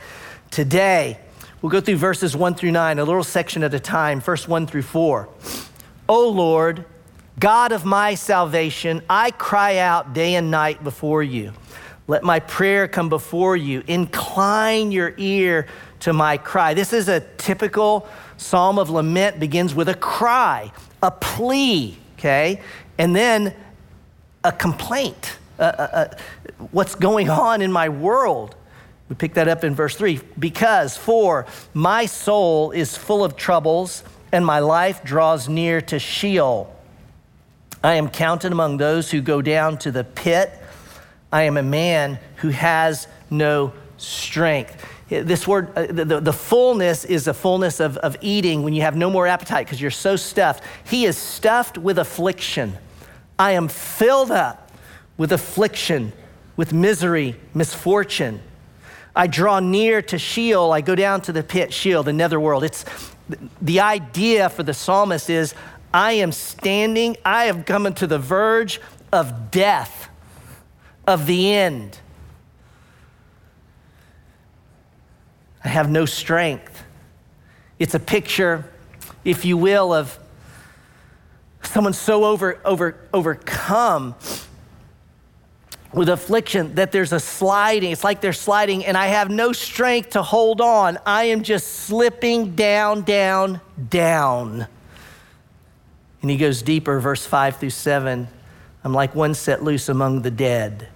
today. 0.50 1.18
We'll 1.60 1.70
go 1.70 1.80
through 1.80 1.96
verses 1.96 2.36
one 2.36 2.54
through 2.54 2.70
nine, 2.70 2.98
a 2.98 3.04
little 3.04 3.24
section 3.24 3.64
at 3.64 3.74
a 3.74 3.80
time, 3.80 4.20
first 4.20 4.46
one 4.46 4.66
through 4.66 4.82
four. 4.82 5.28
O 6.08 6.28
Lord, 6.28 6.84
God 7.40 7.72
of 7.72 7.84
my 7.84 8.14
salvation, 8.14 9.02
I 9.10 9.32
cry 9.32 9.78
out 9.78 10.14
day 10.14 10.34
and 10.34 10.50
night 10.50 10.84
before 10.84 11.22
you. 11.22 11.52
Let 12.06 12.22
my 12.22 12.40
prayer 12.40 12.88
come 12.88 13.08
before 13.08 13.56
you. 13.56 13.82
Incline 13.86 14.92
your 14.92 15.14
ear 15.18 15.66
to 16.00 16.12
my 16.12 16.38
cry. 16.38 16.74
This 16.74 16.92
is 16.92 17.08
a 17.08 17.20
typical 17.36 18.08
psalm 18.36 18.78
of 18.78 18.88
lament, 18.88 19.40
begins 19.40 19.74
with 19.74 19.88
a 19.88 19.94
cry, 19.94 20.72
a 21.02 21.10
plea, 21.10 21.98
okay? 22.18 22.60
And 22.98 23.14
then 23.14 23.54
a 24.44 24.52
complaint. 24.52 25.38
What's 26.70 26.94
going 26.94 27.30
on 27.30 27.62
in 27.62 27.72
my 27.72 27.88
world? 27.88 28.54
We 29.08 29.16
pick 29.16 29.34
that 29.34 29.48
up 29.48 29.64
in 29.64 29.74
verse 29.74 29.96
3 29.96 30.20
because, 30.38 30.96
for 30.96 31.46
my 31.72 32.06
soul 32.06 32.72
is 32.72 32.96
full 32.96 33.24
of 33.24 33.36
troubles 33.36 34.04
and 34.32 34.44
my 34.44 34.58
life 34.58 35.02
draws 35.02 35.48
near 35.48 35.80
to 35.82 35.98
Sheol. 35.98 36.74
I 37.82 37.94
am 37.94 38.08
counted 38.08 38.52
among 38.52 38.76
those 38.76 39.10
who 39.10 39.20
go 39.20 39.40
down 39.40 39.78
to 39.78 39.90
the 39.90 40.04
pit. 40.04 40.52
I 41.32 41.44
am 41.44 41.56
a 41.56 41.62
man 41.62 42.18
who 42.36 42.48
has 42.50 43.08
no 43.30 43.72
strength. 43.96 44.84
This 45.08 45.48
word, 45.48 45.70
uh, 45.76 45.86
the, 45.86 46.20
the 46.20 46.32
fullness 46.32 47.04
is 47.04 47.28
a 47.28 47.34
fullness 47.34 47.80
of, 47.80 47.96
of 47.98 48.16
eating 48.20 48.62
when 48.62 48.74
you 48.74 48.82
have 48.82 48.94
no 48.94 49.08
more 49.08 49.26
appetite 49.26 49.66
because 49.66 49.80
you're 49.80 49.90
so 49.90 50.16
stuffed. 50.16 50.62
He 50.84 51.06
is 51.06 51.16
stuffed 51.16 51.78
with 51.78 51.98
affliction. 51.98 52.76
I 53.38 53.52
am 53.52 53.68
filled 53.68 54.30
up 54.30 54.70
with 55.16 55.32
affliction, 55.32 56.12
with 56.56 56.72
misery, 56.74 57.36
misfortune. 57.54 58.40
I 59.16 59.26
draw 59.26 59.60
near 59.60 60.02
to 60.02 60.18
Sheol. 60.18 60.72
I 60.72 60.82
go 60.82 60.94
down 60.94 61.22
to 61.22 61.32
the 61.32 61.42
pit, 61.42 61.72
Sheol, 61.72 62.02
the 62.02 62.12
netherworld. 62.12 62.62
It's 62.62 62.84
the 63.60 63.80
idea 63.80 64.48
for 64.48 64.62
the 64.62 64.74
psalmist 64.74 65.30
is 65.30 65.54
I 65.92 66.12
am 66.12 66.32
standing, 66.32 67.16
I 67.24 67.46
have 67.46 67.64
come 67.64 67.92
to 67.92 68.06
the 68.06 68.18
verge 68.18 68.80
of 69.12 69.50
death, 69.50 70.08
of 71.06 71.26
the 71.26 71.52
end. 71.52 71.98
I 75.68 75.72
have 75.72 75.90
no 75.90 76.06
strength. 76.06 76.82
It's 77.78 77.94
a 77.94 78.00
picture, 78.00 78.64
if 79.22 79.44
you 79.44 79.58
will, 79.58 79.92
of 79.92 80.18
someone 81.62 81.92
so 81.92 82.24
over, 82.24 82.58
over, 82.64 82.96
overcome 83.12 84.14
with 85.92 86.08
affliction 86.08 86.76
that 86.76 86.90
there's 86.90 87.12
a 87.12 87.20
sliding. 87.20 87.92
It's 87.92 88.02
like 88.02 88.22
they're 88.22 88.32
sliding, 88.32 88.86
and 88.86 88.96
I 88.96 89.08
have 89.08 89.28
no 89.28 89.52
strength 89.52 90.08
to 90.12 90.22
hold 90.22 90.62
on. 90.62 90.98
I 91.04 91.24
am 91.24 91.42
just 91.42 91.66
slipping 91.66 92.56
down, 92.56 93.02
down, 93.02 93.60
down. 93.90 94.66
And 96.22 96.30
he 96.30 96.38
goes 96.38 96.62
deeper, 96.62 96.98
verse 96.98 97.26
5 97.26 97.58
through 97.58 97.68
7. 97.68 98.26
I'm 98.84 98.94
like 98.94 99.14
one 99.14 99.34
set 99.34 99.62
loose 99.62 99.90
among 99.90 100.22
the 100.22 100.30
dead, 100.30 100.88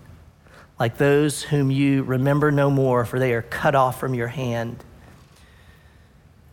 like 0.83 0.97
those 0.97 1.45
whom 1.45 1.71
you 1.71 2.03
remember 2.03 2.51
no 2.51 2.69
more, 2.69 3.05
for 3.05 3.21
they 3.21 3.33
are 3.35 3.43
cut 3.43 3.77
off 3.77 4.01
from 4.01 4.15
your 4.15 4.27
hand. 4.27 4.83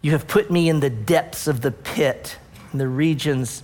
You 0.04 0.12
have 0.12 0.28
put 0.28 0.52
me 0.52 0.70
in 0.70 0.82
the 0.82 0.90
depths 0.92 1.48
of 1.48 1.62
the 1.62 1.72
pit, 1.72 2.38
in 2.72 2.78
the 2.78 2.88
regions 2.88 3.64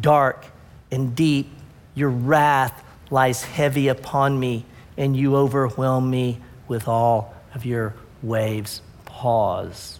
dark 0.00 0.46
and 0.90 1.14
deep. 1.14 1.50
Your 1.94 2.08
wrath 2.08 2.82
lies 3.10 3.42
heavy 3.42 3.88
upon 3.88 4.40
me, 4.40 4.64
and 4.96 5.14
you 5.14 5.36
overwhelm 5.36 6.08
me 6.08 6.38
with 6.66 6.88
all 6.88 7.34
of 7.54 7.66
your 7.66 7.94
waves. 8.22 8.80
Pause. 9.04 9.98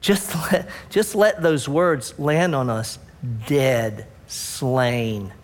Just 0.00 0.34
let, 0.52 0.70
just 0.88 1.14
let 1.14 1.42
those 1.42 1.68
words 1.68 2.18
land 2.18 2.54
on 2.54 2.70
us 2.70 2.98
dead, 3.46 4.06
slain, 4.26 5.34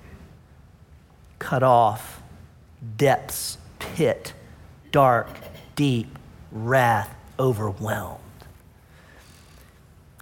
cut 1.39 1.63
off, 1.63 2.23
depths, 2.97 3.59
pit, 3.81 4.33
dark, 4.93 5.29
deep, 5.75 6.19
wrath, 6.53 7.15
overwhelmed. 7.39 8.19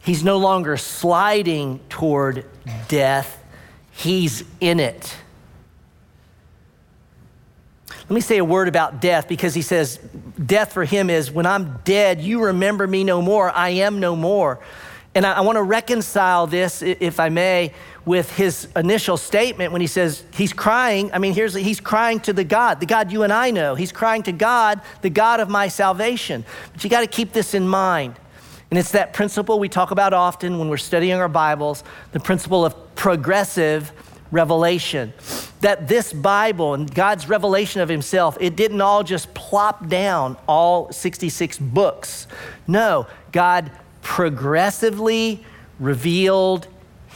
He's 0.03 0.25
no 0.25 0.39
longer 0.39 0.77
sliding 0.77 1.81
toward 1.91 2.47
death, 2.89 3.45
he's 3.91 4.45
in 4.61 4.81
it. 4.81 5.17
Let 8.09 8.15
me 8.15 8.23
say 8.23 8.39
a 8.39 8.45
word 8.45 8.69
about 8.69 9.03
death 9.03 9.29
because 9.29 9.53
he 9.53 9.61
says, 9.61 9.99
Death 10.45 10.73
for 10.73 10.87
him 10.87 11.11
is 11.11 11.31
when 11.31 11.45
I'm 11.45 11.79
dead, 11.85 12.23
you 12.23 12.45
remember 12.45 12.87
me 12.87 13.05
no 13.05 13.21
more. 13.21 13.51
I 13.51 13.71
am 13.71 14.01
no 14.01 14.17
more. 14.17 14.61
And 15.15 15.27
I, 15.27 15.35
I 15.35 15.41
want 15.43 15.57
to 15.57 15.63
reconcile 15.63 16.47
this, 16.47 16.81
if 16.81 17.21
I 17.21 17.29
may, 17.29 17.75
with 18.09 18.35
his 18.37 18.69
initial 18.75 19.19
statement 19.19 19.71
when 19.71 19.83
he 19.83 19.87
says 19.87 20.25
he's 20.33 20.55
crying. 20.55 21.11
I 21.13 21.19
mean, 21.19 21.35
here's 21.35 21.53
he's 21.53 21.79
crying 21.79 22.21
to 22.21 22.33
the 22.33 22.43
God, 22.43 22.81
the 22.81 22.87
God 22.87 23.13
you 23.13 23.23
and 23.23 23.31
I 23.31 23.51
know. 23.51 23.75
He's 23.75 23.93
crying 23.93 24.23
to 24.23 24.33
God, 24.33 24.81
the 25.03 25.11
God 25.11 25.41
of 25.41 25.51
my 25.51 25.69
salvation. 25.69 26.47
But 26.73 26.83
you 26.83 26.89
got 26.89 27.03
to 27.03 27.07
keep 27.07 27.35
this 27.35 27.53
in 27.53 27.69
mind. 27.69 28.15
And 28.71 28.79
it's 28.79 28.93
that 28.93 29.13
principle 29.13 29.59
we 29.59 29.69
talk 29.69 29.91
about 29.91 30.15
often 30.15 30.59
when 30.59 30.71
we're 30.71 30.79
studying 30.79 31.21
our 31.21 31.29
Bibles 31.29 31.85
the 32.13 32.21
principle 32.21 32.65
of 32.65 32.95
progressive 32.95 33.93
revelation. 34.31 35.13
That 35.61 35.87
this 35.87 36.11
Bible 36.11 36.73
and 36.73 36.93
God's 36.93 37.29
revelation 37.29 37.83
of 37.83 37.91
Himself, 37.91 38.39
it 38.41 38.57
didn't 38.57 38.81
all 38.81 39.05
just 39.05 39.35
plop 39.35 39.87
down 39.87 40.39
all 40.47 40.91
66 40.93 41.59
books. 41.59 42.27
No, 42.67 43.07
God 43.33 43.71
progressively 44.01 45.45
revealed 45.79 46.69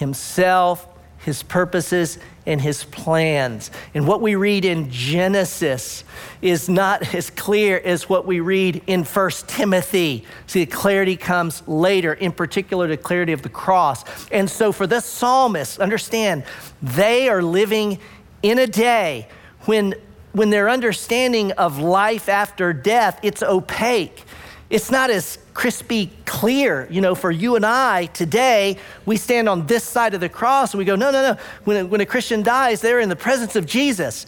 Himself, 0.02 0.86
His 1.18 1.42
purposes, 1.42 2.18
and 2.46 2.60
his 2.60 2.84
plans. 2.84 3.70
And 3.94 4.06
what 4.06 4.20
we 4.20 4.34
read 4.34 4.64
in 4.64 4.90
Genesis 4.90 6.04
is 6.40 6.68
not 6.68 7.14
as 7.14 7.30
clear 7.30 7.80
as 7.84 8.08
what 8.08 8.26
we 8.26 8.40
read 8.40 8.82
in 8.86 9.04
First 9.04 9.48
Timothy. 9.48 10.26
See, 10.46 10.64
the 10.64 10.70
clarity 10.70 11.16
comes 11.16 11.66
later, 11.68 12.14
in 12.14 12.32
particular, 12.32 12.88
the 12.88 12.96
clarity 12.96 13.32
of 13.32 13.42
the 13.42 13.48
cross. 13.48 14.04
And 14.30 14.50
so, 14.50 14.72
for 14.72 14.86
this 14.86 15.04
psalmist, 15.04 15.78
understand, 15.78 16.44
they 16.82 17.28
are 17.28 17.42
living 17.42 17.98
in 18.42 18.58
a 18.58 18.66
day 18.66 19.28
when, 19.62 19.94
when 20.32 20.50
their 20.50 20.68
understanding 20.68 21.52
of 21.52 21.78
life 21.78 22.28
after 22.28 22.72
death, 22.72 23.20
it's 23.22 23.42
opaque. 23.42 24.24
It's 24.72 24.90
not 24.90 25.10
as 25.10 25.38
crispy 25.52 26.10
clear. 26.24 26.88
You 26.90 27.02
know, 27.02 27.14
for 27.14 27.30
you 27.30 27.56
and 27.56 27.66
I 27.66 28.06
today, 28.06 28.78
we 29.04 29.18
stand 29.18 29.46
on 29.46 29.66
this 29.66 29.84
side 29.84 30.14
of 30.14 30.20
the 30.20 30.30
cross 30.30 30.72
and 30.72 30.78
we 30.78 30.86
go, 30.86 30.96
no, 30.96 31.10
no, 31.10 31.34
no. 31.34 31.40
When 31.64 31.76
a, 31.76 31.86
when 31.86 32.00
a 32.00 32.06
Christian 32.06 32.42
dies, 32.42 32.80
they're 32.80 32.98
in 32.98 33.10
the 33.10 33.14
presence 33.14 33.54
of 33.54 33.66
Jesus. 33.66 34.24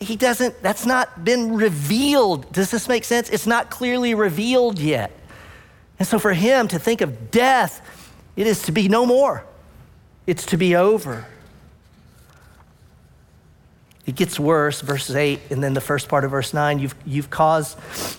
He 0.00 0.16
doesn't, 0.16 0.60
that's 0.60 0.86
not 0.86 1.24
been 1.24 1.54
revealed. 1.54 2.52
Does 2.52 2.72
this 2.72 2.88
make 2.88 3.04
sense? 3.04 3.30
It's 3.30 3.46
not 3.46 3.70
clearly 3.70 4.12
revealed 4.12 4.80
yet. 4.80 5.12
And 6.00 6.08
so 6.08 6.18
for 6.18 6.32
him 6.32 6.66
to 6.66 6.80
think 6.80 7.00
of 7.00 7.30
death, 7.30 7.80
it 8.34 8.48
is 8.48 8.62
to 8.62 8.72
be 8.72 8.88
no 8.88 9.06
more, 9.06 9.44
it's 10.26 10.46
to 10.46 10.56
be 10.56 10.74
over. 10.74 11.26
It 14.06 14.16
gets 14.16 14.40
worse, 14.40 14.80
verse 14.80 15.10
8, 15.10 15.40
and 15.50 15.62
then 15.62 15.74
the 15.74 15.80
first 15.80 16.08
part 16.08 16.24
of 16.24 16.30
verse 16.30 16.54
9. 16.54 16.78
You've, 16.78 16.94
you've 17.04 17.30
caused 17.30 17.78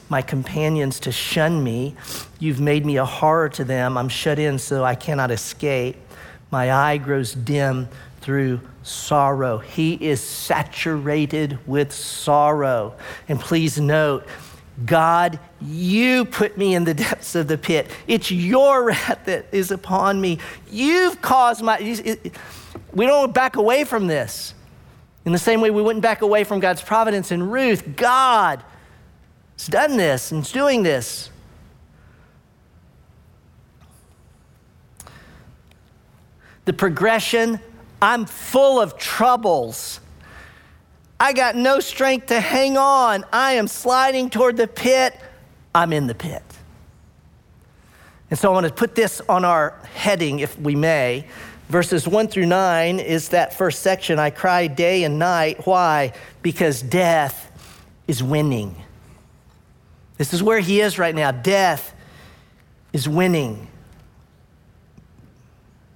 my 0.09 0.21
companions 0.21 1.00
to 1.01 1.11
shun 1.11 1.63
me. 1.63 1.95
You've 2.39 2.61
made 2.61 2.85
me 2.85 2.97
a 2.97 3.05
horror 3.05 3.50
to 3.50 3.63
them. 3.63 3.97
I'm 3.97 4.09
shut 4.09 4.38
in 4.39 4.59
so 4.59 4.83
I 4.83 4.95
cannot 4.95 5.31
escape. 5.31 5.97
My 6.51 6.71
eye 6.71 6.97
grows 6.97 7.33
dim 7.33 7.89
through 8.21 8.61
sorrow. 8.83 9.57
He 9.57 9.93
is 9.93 10.21
saturated 10.21 11.57
with 11.67 11.91
sorrow. 11.91 12.95
And 13.27 13.39
please 13.39 13.79
note, 13.79 14.25
God, 14.85 15.39
you 15.61 16.25
put 16.25 16.57
me 16.57 16.75
in 16.75 16.83
the 16.83 16.93
depths 16.93 17.35
of 17.35 17.47
the 17.47 17.57
pit. 17.57 17.89
It's 18.07 18.31
your 18.31 18.83
wrath 18.83 19.25
that 19.25 19.45
is 19.51 19.71
upon 19.71 20.21
me. 20.21 20.38
You've 20.69 21.21
caused 21.21 21.63
my. 21.63 21.79
We 22.93 23.05
don't 23.05 23.33
back 23.33 23.55
away 23.55 23.83
from 23.83 24.07
this. 24.07 24.53
In 25.25 25.31
the 25.31 25.39
same 25.39 25.61
way 25.61 25.69
we 25.69 25.81
wouldn't 25.81 26.03
back 26.03 26.21
away 26.21 26.43
from 26.43 26.59
God's 26.59 26.81
providence 26.81 27.31
in 27.31 27.49
Ruth, 27.49 27.95
God 27.95 28.63
has 29.57 29.67
done 29.67 29.97
this 29.97 30.31
and 30.31 30.43
is 30.43 30.51
doing 30.51 30.83
this. 30.83 31.29
The 36.65 36.73
progression 36.73 37.59
I'm 38.01 38.25
full 38.25 38.81
of 38.81 38.97
troubles. 38.97 39.99
I 41.19 41.33
got 41.33 41.55
no 41.55 41.79
strength 41.79 42.27
to 42.27 42.39
hang 42.39 42.77
on. 42.77 43.23
I 43.31 43.53
am 43.53 43.67
sliding 43.67 44.31
toward 44.31 44.57
the 44.57 44.67
pit. 44.67 45.15
I'm 45.75 45.93
in 45.93 46.07
the 46.07 46.15
pit. 46.15 46.41
And 48.31 48.39
so 48.39 48.50
I 48.50 48.53
want 48.53 48.65
to 48.65 48.73
put 48.73 48.95
this 48.95 49.21
on 49.27 49.45
our 49.45 49.77
heading, 49.93 50.39
if 50.39 50.57
we 50.57 50.73
may. 50.73 51.25
Verses 51.67 52.07
1 52.07 52.29
through 52.29 52.47
9 52.47 53.00
is 53.00 53.29
that 53.29 53.53
first 53.53 53.81
section. 53.81 54.19
I 54.19 54.29
cry 54.29 54.67
day 54.67 55.03
and 55.03 55.19
night. 55.19 55.67
Why? 55.67 56.13
Because 56.41 56.81
death 56.81 57.51
is 58.07 58.23
winning. 58.23 58.75
This 60.17 60.33
is 60.33 60.41
where 60.41 60.59
he 60.59 60.79
is 60.79 60.97
right 60.97 61.13
now. 61.13 61.31
Death 61.31 61.93
is 62.93 63.07
winning. 63.07 63.67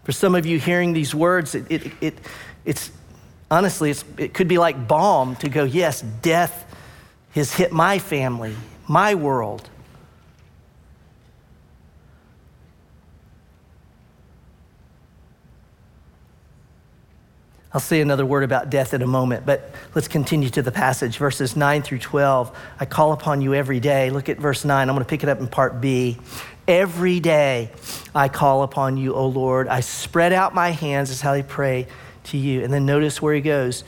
For 0.03 0.11
some 0.11 0.35
of 0.35 0.45
you 0.45 0.59
hearing 0.59 0.93
these 0.93 1.15
words, 1.15 1.55
it, 1.55 1.65
it, 1.71 1.91
it 2.01 2.17
it's 2.65 2.91
honestly, 3.49 3.91
it's, 3.91 4.03
it 4.17 4.33
could 4.33 4.47
be 4.47 4.57
like 4.57 4.87
balm 4.87 5.35
to 5.37 5.49
go, 5.49 5.63
yes, 5.63 6.01
death 6.01 6.63
has 7.33 7.53
hit 7.53 7.71
my 7.71 7.97
family, 7.97 8.55
my 8.87 9.15
world. 9.15 9.69
I'll 17.75 17.81
say 17.81 17.99
another 17.99 18.25
word 18.25 18.45
about 18.45 18.69
death 18.69 18.93
in 18.93 19.01
a 19.01 19.07
moment, 19.07 19.45
but 19.45 19.69
let's 19.93 20.07
continue 20.07 20.49
to 20.51 20.61
the 20.61 20.71
passage, 20.71 21.17
verses 21.17 21.57
9 21.57 21.81
through 21.81 21.99
12. 21.99 22.57
I 22.79 22.85
call 22.85 23.11
upon 23.11 23.41
you 23.41 23.53
every 23.53 23.81
day. 23.81 24.11
Look 24.11 24.29
at 24.29 24.37
verse 24.37 24.63
9. 24.63 24.87
I'm 24.87 24.95
going 24.95 25.03
to 25.03 25.09
pick 25.09 25.23
it 25.23 25.29
up 25.29 25.41
in 25.41 25.47
part 25.49 25.81
B. 25.81 26.17
Every 26.69 27.19
day 27.19 27.71
I 28.15 28.29
call 28.29 28.63
upon 28.63 28.95
you, 28.95 29.13
O 29.13 29.27
Lord. 29.27 29.67
I 29.67 29.81
spread 29.81 30.31
out 30.31 30.55
my 30.55 30.69
hands, 30.69 31.09
is 31.09 31.19
how 31.19 31.33
they 31.33 31.43
pray 31.43 31.87
to 32.25 32.37
you. 32.37 32.63
And 32.63 32.71
then 32.71 32.85
notice 32.85 33.21
where 33.21 33.35
he 33.35 33.41
goes 33.41 33.83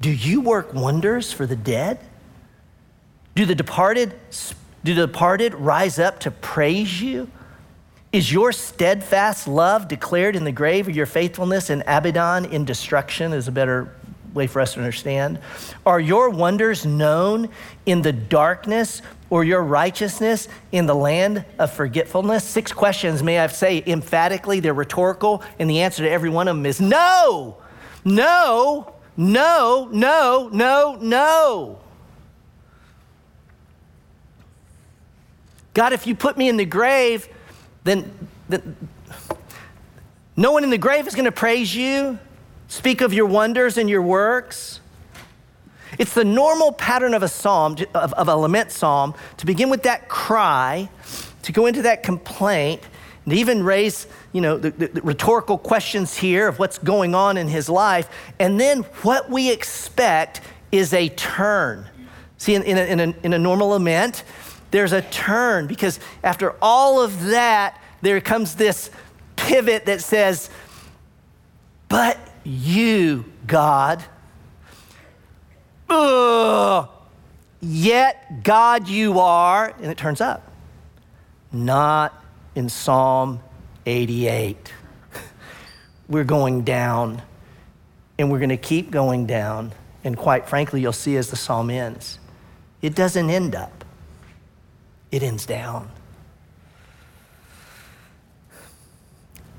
Do 0.00 0.10
you 0.10 0.40
work 0.40 0.74
wonders 0.74 1.32
for 1.32 1.46
the 1.46 1.54
dead? 1.54 2.00
Do 3.36 3.46
the 3.46 3.54
departed, 3.54 4.12
do 4.82 4.92
the 4.92 5.06
departed 5.06 5.54
rise 5.54 6.00
up 6.00 6.18
to 6.20 6.32
praise 6.32 7.00
you? 7.00 7.30
Is 8.16 8.32
your 8.32 8.50
steadfast 8.50 9.46
love 9.46 9.88
declared 9.88 10.36
in 10.36 10.44
the 10.44 10.50
grave, 10.50 10.88
or 10.88 10.90
your 10.90 11.04
faithfulness 11.04 11.68
in 11.68 11.82
Abaddon 11.86 12.46
in 12.46 12.64
destruction 12.64 13.34
is 13.34 13.46
a 13.46 13.52
better 13.52 13.94
way 14.32 14.46
for 14.46 14.62
us 14.62 14.72
to 14.72 14.80
understand? 14.80 15.38
Are 15.84 16.00
your 16.00 16.30
wonders 16.30 16.86
known 16.86 17.50
in 17.84 18.00
the 18.00 18.14
darkness, 18.14 19.02
or 19.28 19.44
your 19.44 19.62
righteousness 19.62 20.48
in 20.72 20.86
the 20.86 20.94
land 20.94 21.44
of 21.58 21.70
forgetfulness? 21.74 22.42
Six 22.42 22.72
questions, 22.72 23.22
may 23.22 23.38
I 23.38 23.48
say 23.48 23.84
emphatically, 23.86 24.60
they're 24.60 24.72
rhetorical, 24.72 25.42
and 25.58 25.68
the 25.68 25.82
answer 25.82 26.02
to 26.02 26.10
every 26.10 26.30
one 26.30 26.48
of 26.48 26.56
them 26.56 26.64
is 26.64 26.80
no, 26.80 27.58
no, 28.02 28.94
no, 29.18 29.90
no, 29.92 30.48
no, 30.50 30.96
no. 31.02 31.78
God, 35.74 35.92
if 35.92 36.06
you 36.06 36.14
put 36.14 36.38
me 36.38 36.48
in 36.48 36.56
the 36.56 36.64
grave, 36.64 37.28
then, 37.86 38.28
then 38.48 38.76
no 40.36 40.52
one 40.52 40.64
in 40.64 40.70
the 40.70 40.78
grave 40.78 41.06
is 41.06 41.14
going 41.14 41.24
to 41.24 41.32
praise 41.32 41.74
you, 41.74 42.18
speak 42.68 43.00
of 43.00 43.14
your 43.14 43.26
wonders 43.26 43.78
and 43.78 43.88
your 43.88 44.02
works. 44.02 44.80
It's 45.98 46.12
the 46.12 46.24
normal 46.24 46.72
pattern 46.72 47.14
of 47.14 47.22
a 47.22 47.28
psalm, 47.28 47.76
of, 47.94 48.12
of, 48.12 48.28
a 48.28 48.36
lament 48.36 48.70
psalm, 48.70 49.14
to 49.38 49.46
begin 49.46 49.70
with 49.70 49.84
that 49.84 50.08
cry, 50.08 50.90
to 51.42 51.52
go 51.52 51.66
into 51.66 51.82
that 51.82 52.02
complaint, 52.02 52.82
and 53.24 53.32
even 53.32 53.62
raise, 53.62 54.06
you 54.32 54.40
know, 54.40 54.58
the, 54.58 54.70
the, 54.70 54.88
the 54.88 55.02
rhetorical 55.02 55.58
questions 55.58 56.16
here 56.16 56.48
of 56.48 56.58
what's 56.58 56.78
going 56.78 57.14
on 57.14 57.36
in 57.36 57.48
his 57.48 57.68
life. 57.68 58.08
And 58.38 58.60
then 58.60 58.82
what 59.02 59.30
we 59.30 59.50
expect 59.50 60.42
is 60.70 60.92
a 60.92 61.08
turn. 61.08 61.88
See, 62.38 62.54
in, 62.54 62.62
in, 62.62 62.76
a, 62.76 62.82
in, 62.82 63.00
a, 63.00 63.14
in 63.22 63.32
a 63.32 63.38
normal 63.38 63.68
lament, 63.68 64.22
there's 64.76 64.92
a 64.92 65.00
turn 65.00 65.66
because 65.66 65.98
after 66.22 66.54
all 66.60 67.00
of 67.00 67.24
that, 67.24 67.80
there 68.02 68.20
comes 68.20 68.56
this 68.56 68.90
pivot 69.34 69.86
that 69.86 70.02
says, 70.02 70.50
But 71.88 72.18
you, 72.44 73.24
God, 73.46 74.04
ugh, 75.88 76.90
yet 77.62 78.42
God 78.44 78.86
you 78.86 79.18
are, 79.18 79.74
and 79.80 79.86
it 79.86 79.96
turns 79.96 80.20
up. 80.20 80.52
Not 81.50 82.22
in 82.54 82.68
Psalm 82.68 83.40
88. 83.86 84.74
We're 86.08 86.24
going 86.24 86.64
down, 86.64 87.22
and 88.18 88.30
we're 88.30 88.40
going 88.40 88.50
to 88.50 88.58
keep 88.58 88.90
going 88.90 89.26
down. 89.26 89.72
And 90.04 90.18
quite 90.18 90.46
frankly, 90.46 90.82
you'll 90.82 90.92
see 90.92 91.16
as 91.16 91.30
the 91.30 91.36
psalm 91.36 91.70
ends, 91.70 92.18
it 92.82 92.94
doesn't 92.94 93.30
end 93.30 93.54
up 93.54 93.75
it 95.16 95.22
ends 95.22 95.46
down. 95.46 95.90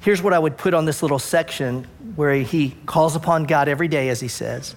Here's 0.02 0.22
what 0.22 0.32
I 0.32 0.40
would 0.40 0.56
put 0.56 0.74
on 0.74 0.86
this 0.86 1.02
little 1.02 1.20
section 1.20 1.86
where 2.16 2.36
he 2.36 2.76
calls 2.86 3.16
upon 3.16 3.44
God 3.46 3.68
every 3.68 3.88
day, 3.88 4.10
as 4.10 4.22
he 4.22 4.28
says. 4.28 4.76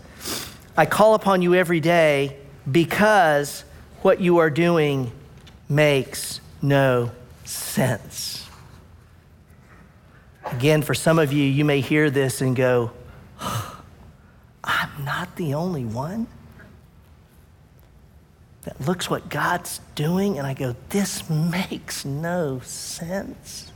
I 0.76 0.86
call 0.86 1.14
upon 1.14 1.42
you 1.42 1.54
every 1.54 1.78
day 1.78 2.36
because 2.70 3.64
what 4.02 4.20
you 4.20 4.38
are 4.38 4.50
doing 4.50 5.12
makes 5.68 6.40
no 6.62 7.12
sense. 7.44 8.48
Again, 10.46 10.82
for 10.82 10.94
some 10.94 11.18
of 11.18 11.32
you, 11.32 11.44
you 11.44 11.64
may 11.64 11.80
hear 11.80 12.10
this 12.10 12.40
and 12.40 12.56
go, 12.56 12.90
I'm 13.40 15.04
not 15.04 15.36
the 15.36 15.54
only 15.54 15.84
one 15.84 16.26
that 18.62 18.80
looks 18.80 19.08
what 19.08 19.28
God's 19.28 19.80
doing, 19.94 20.38
and 20.38 20.46
I 20.46 20.54
go, 20.54 20.76
this 20.90 21.28
makes 21.30 22.04
no 22.04 22.60
sense. 22.60 23.70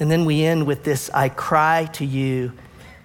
And 0.00 0.10
then 0.10 0.24
we 0.24 0.42
end 0.42 0.66
with 0.66 0.84
this 0.84 1.10
I 1.10 1.28
cry 1.28 1.84
to 1.92 2.04
you 2.04 2.52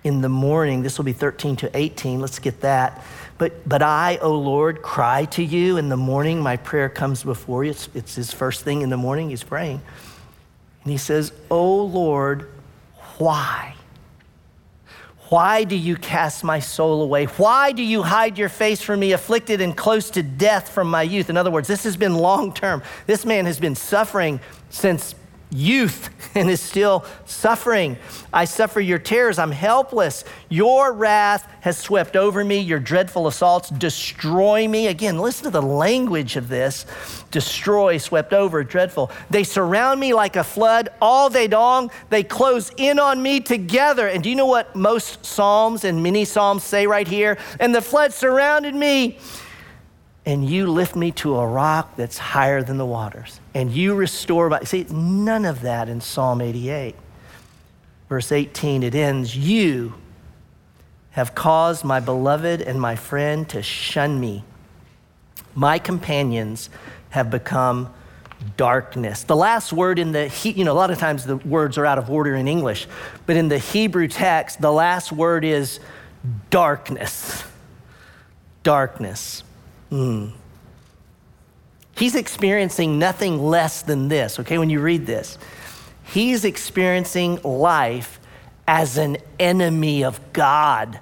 in 0.03 0.21
the 0.21 0.29
morning. 0.29 0.81
This 0.81 0.97
will 0.97 1.05
be 1.05 1.13
13 1.13 1.57
to 1.57 1.77
18. 1.77 2.19
Let's 2.19 2.39
get 2.39 2.61
that. 2.61 3.03
But, 3.37 3.67
but 3.67 3.83
I, 3.83 4.17
O 4.17 4.33
Lord, 4.33 4.81
cry 4.81 5.25
to 5.25 5.43
you 5.43 5.77
in 5.77 5.89
the 5.89 5.97
morning. 5.97 6.41
My 6.41 6.57
prayer 6.57 6.89
comes 6.89 7.23
before 7.23 7.63
you. 7.63 7.71
It's, 7.71 7.89
it's 7.93 8.15
his 8.15 8.31
first 8.31 8.63
thing 8.63 8.81
in 8.81 8.89
the 8.89 8.97
morning. 8.97 9.29
He's 9.29 9.43
praying. 9.43 9.81
And 10.83 10.91
he 10.91 10.97
says, 10.97 11.31
O 11.51 11.83
Lord, 11.83 12.49
why? 13.17 13.75
Why 15.29 15.65
do 15.65 15.75
you 15.75 15.97
cast 15.97 16.43
my 16.43 16.59
soul 16.59 17.01
away? 17.01 17.25
Why 17.25 17.73
do 17.73 17.83
you 17.83 18.01
hide 18.01 18.37
your 18.37 18.49
face 18.49 18.81
from 18.81 19.01
me, 19.01 19.11
afflicted 19.11 19.59
and 19.59 19.75
close 19.75 20.09
to 20.11 20.23
death 20.23 20.69
from 20.69 20.89
my 20.89 21.01
youth? 21.01 21.29
In 21.29 21.35
other 21.35 21.51
words, 21.51 21.67
this 21.67 21.83
has 21.83 21.97
been 21.97 22.15
long 22.15 22.53
term. 22.53 22.81
This 23.07 23.25
man 23.25 23.45
has 23.45 23.59
been 23.59 23.75
suffering 23.75 24.39
since 24.69 25.15
youth 25.49 26.09
and 26.35 26.49
is 26.49 26.61
still 26.61 27.05
suffering. 27.25 27.97
I 28.33 28.45
suffer 28.45 28.79
your 28.79 28.99
tears. 28.99 29.39
I'm 29.39 29.51
helpless. 29.51 30.23
Your 30.49 30.93
wrath 30.93 31.49
has 31.61 31.77
swept 31.77 32.15
over 32.15 32.43
me. 32.43 32.59
Your 32.59 32.79
dreadful 32.79 33.27
assaults 33.27 33.69
destroy 33.69 34.67
me. 34.67 34.87
Again, 34.87 35.19
listen 35.19 35.45
to 35.45 35.49
the 35.49 35.61
language 35.61 36.35
of 36.35 36.49
this 36.49 36.85
destroy, 37.31 37.97
swept 37.97 38.33
over, 38.33 38.63
dreadful. 38.63 39.11
They 39.29 39.43
surround 39.43 39.99
me 39.99 40.13
like 40.13 40.35
a 40.35 40.43
flood 40.43 40.89
all 41.01 41.29
day 41.29 41.47
long. 41.47 41.91
They 42.09 42.23
close 42.23 42.71
in 42.77 42.99
on 42.99 43.21
me 43.21 43.41
together. 43.41 44.07
And 44.07 44.23
do 44.23 44.29
you 44.29 44.35
know 44.35 44.45
what 44.45 44.75
most 44.75 45.25
Psalms 45.25 45.83
and 45.83 46.01
many 46.01 46.25
Psalms 46.25 46.63
say 46.63 46.87
right 46.87 47.07
here? 47.07 47.37
And 47.59 47.75
the 47.75 47.81
flood 47.81 48.13
surrounded 48.13 48.75
me 48.75 49.19
and 50.27 50.47
you 50.47 50.67
lift 50.67 50.93
me 50.93 51.09
to 51.09 51.37
a 51.37 51.47
rock 51.47 51.95
that's 51.95 52.17
higher 52.17 52.61
than 52.61 52.77
the 52.77 52.85
waters, 52.85 53.39
and 53.53 53.71
you 53.71 53.95
restore 53.95 54.49
my. 54.49 54.59
See, 54.63 54.85
none 54.89 55.45
of 55.45 55.61
that 55.61 55.87
in 55.87 56.01
Psalm 56.01 56.41
88. 56.41 56.95
Verse 58.09 58.33
18, 58.33 58.83
it 58.83 58.93
ends, 58.93 59.37
You 59.37 59.93
have 61.11 61.33
caused 61.33 61.85
my 61.85 62.01
beloved 62.01 62.61
and 62.61 62.79
my 62.79 62.97
friend 62.97 63.47
to 63.49 63.63
shun 63.63 64.19
me. 64.19 64.43
My 65.55 65.79
companions 65.79 66.69
have 67.11 67.31
become 67.31 67.93
darkness. 68.57 69.23
The 69.23 69.35
last 69.35 69.71
word 69.71 69.97
in 69.97 70.11
the, 70.11 70.29
you 70.43 70.65
know, 70.65 70.73
a 70.73 70.75
lot 70.75 70.91
of 70.91 70.97
times 70.97 71.25
the 71.25 71.37
words 71.37 71.77
are 71.77 71.85
out 71.85 71.97
of 71.97 72.09
order 72.09 72.35
in 72.35 72.49
English, 72.49 72.85
but 73.25 73.37
in 73.37 73.47
the 73.47 73.59
Hebrew 73.59 74.09
text, 74.09 74.59
the 74.59 74.73
last 74.73 75.13
word 75.13 75.45
is 75.45 75.79
darkness. 76.49 77.45
Darkness. 78.63 79.43
Mm. 79.91 80.31
He's 81.95 82.15
experiencing 82.15 82.99
nothing 82.99 83.41
less 83.41 83.81
than 83.81 84.07
this, 84.07 84.39
okay, 84.39 84.57
when 84.57 84.69
you 84.69 84.79
read 84.79 85.05
this. 85.05 85.37
He's 86.03 86.45
experiencing 86.45 87.41
life 87.43 88.19
as 88.67 88.97
an 88.97 89.17
enemy 89.39 90.03
of 90.03 90.19
God, 90.33 90.99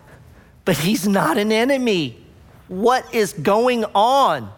but 0.63 0.77
he's 0.77 1.07
not 1.07 1.37
an 1.37 1.51
enemy. 1.51 2.17
What 2.67 3.13
is 3.13 3.33
going 3.33 3.85
on? 3.93 4.51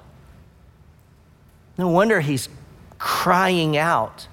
No 1.77 1.89
wonder 1.89 2.21
he's 2.21 2.49
crying 2.99 3.77
out. 3.77 4.27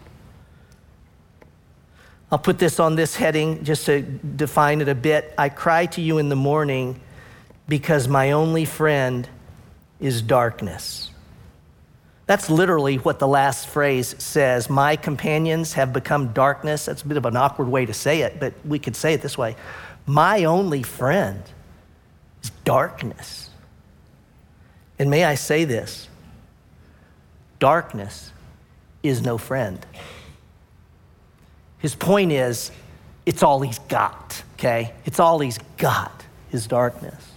I'll 2.31 2.39
put 2.39 2.59
this 2.59 2.81
on 2.81 2.97
this 2.97 3.17
heading 3.17 3.65
just 3.65 3.87
to 3.87 4.03
define 4.03 4.81
it 4.81 4.89
a 4.89 4.95
bit. 4.95 5.33
I 5.39 5.49
cry 5.49 5.87
to 5.87 6.01
you 6.01 6.19
in 6.19 6.29
the 6.29 6.37
morning 6.37 7.01
because 7.69 8.09
my 8.09 8.33
only 8.33 8.65
friend 8.65 9.29
is 10.05 10.21
darkness. 10.21 11.11
That's 12.27 12.51
literally 12.51 12.97
what 12.97 13.19
the 13.19 13.27
last 13.27 13.67
phrase 13.69 14.15
says. 14.23 14.69
My 14.69 14.97
companions 14.97 15.73
have 15.73 15.95
become 15.95 16.35
darkness. 16.35 16.85
That's 16.85 17.01
a 17.01 17.07
bit 17.07 17.17
of 17.17 17.25
an 17.25 17.37
awkward 17.37 17.69
way 17.69 17.87
to 17.87 17.95
say 17.95 18.21
it, 18.21 18.39
but 18.39 18.53
we 18.67 18.79
could 18.79 18.97
say 18.97 19.15
it 19.15 19.23
this 19.23 19.39
way 19.39 19.57
My 20.05 20.45
only 20.45 20.83
friend 20.83 21.43
is 22.43 22.51
darkness. 22.67 23.49
And 24.99 25.11
may 25.11 25.25
I 25.25 25.37
say 25.37 25.65
this 25.65 26.09
darkness 27.59 28.31
is 29.03 29.23
no 29.23 29.39
friend. 29.39 29.85
His 31.79 31.95
point 31.95 32.31
is, 32.31 32.71
it's 33.25 33.43
all 33.43 33.61
he's 33.61 33.79
got, 33.79 34.43
okay? 34.55 34.93
It's 35.07 35.19
all 35.19 35.39
he's 35.39 35.59
got, 35.79 36.25
his 36.51 36.67
darkness. 36.67 37.34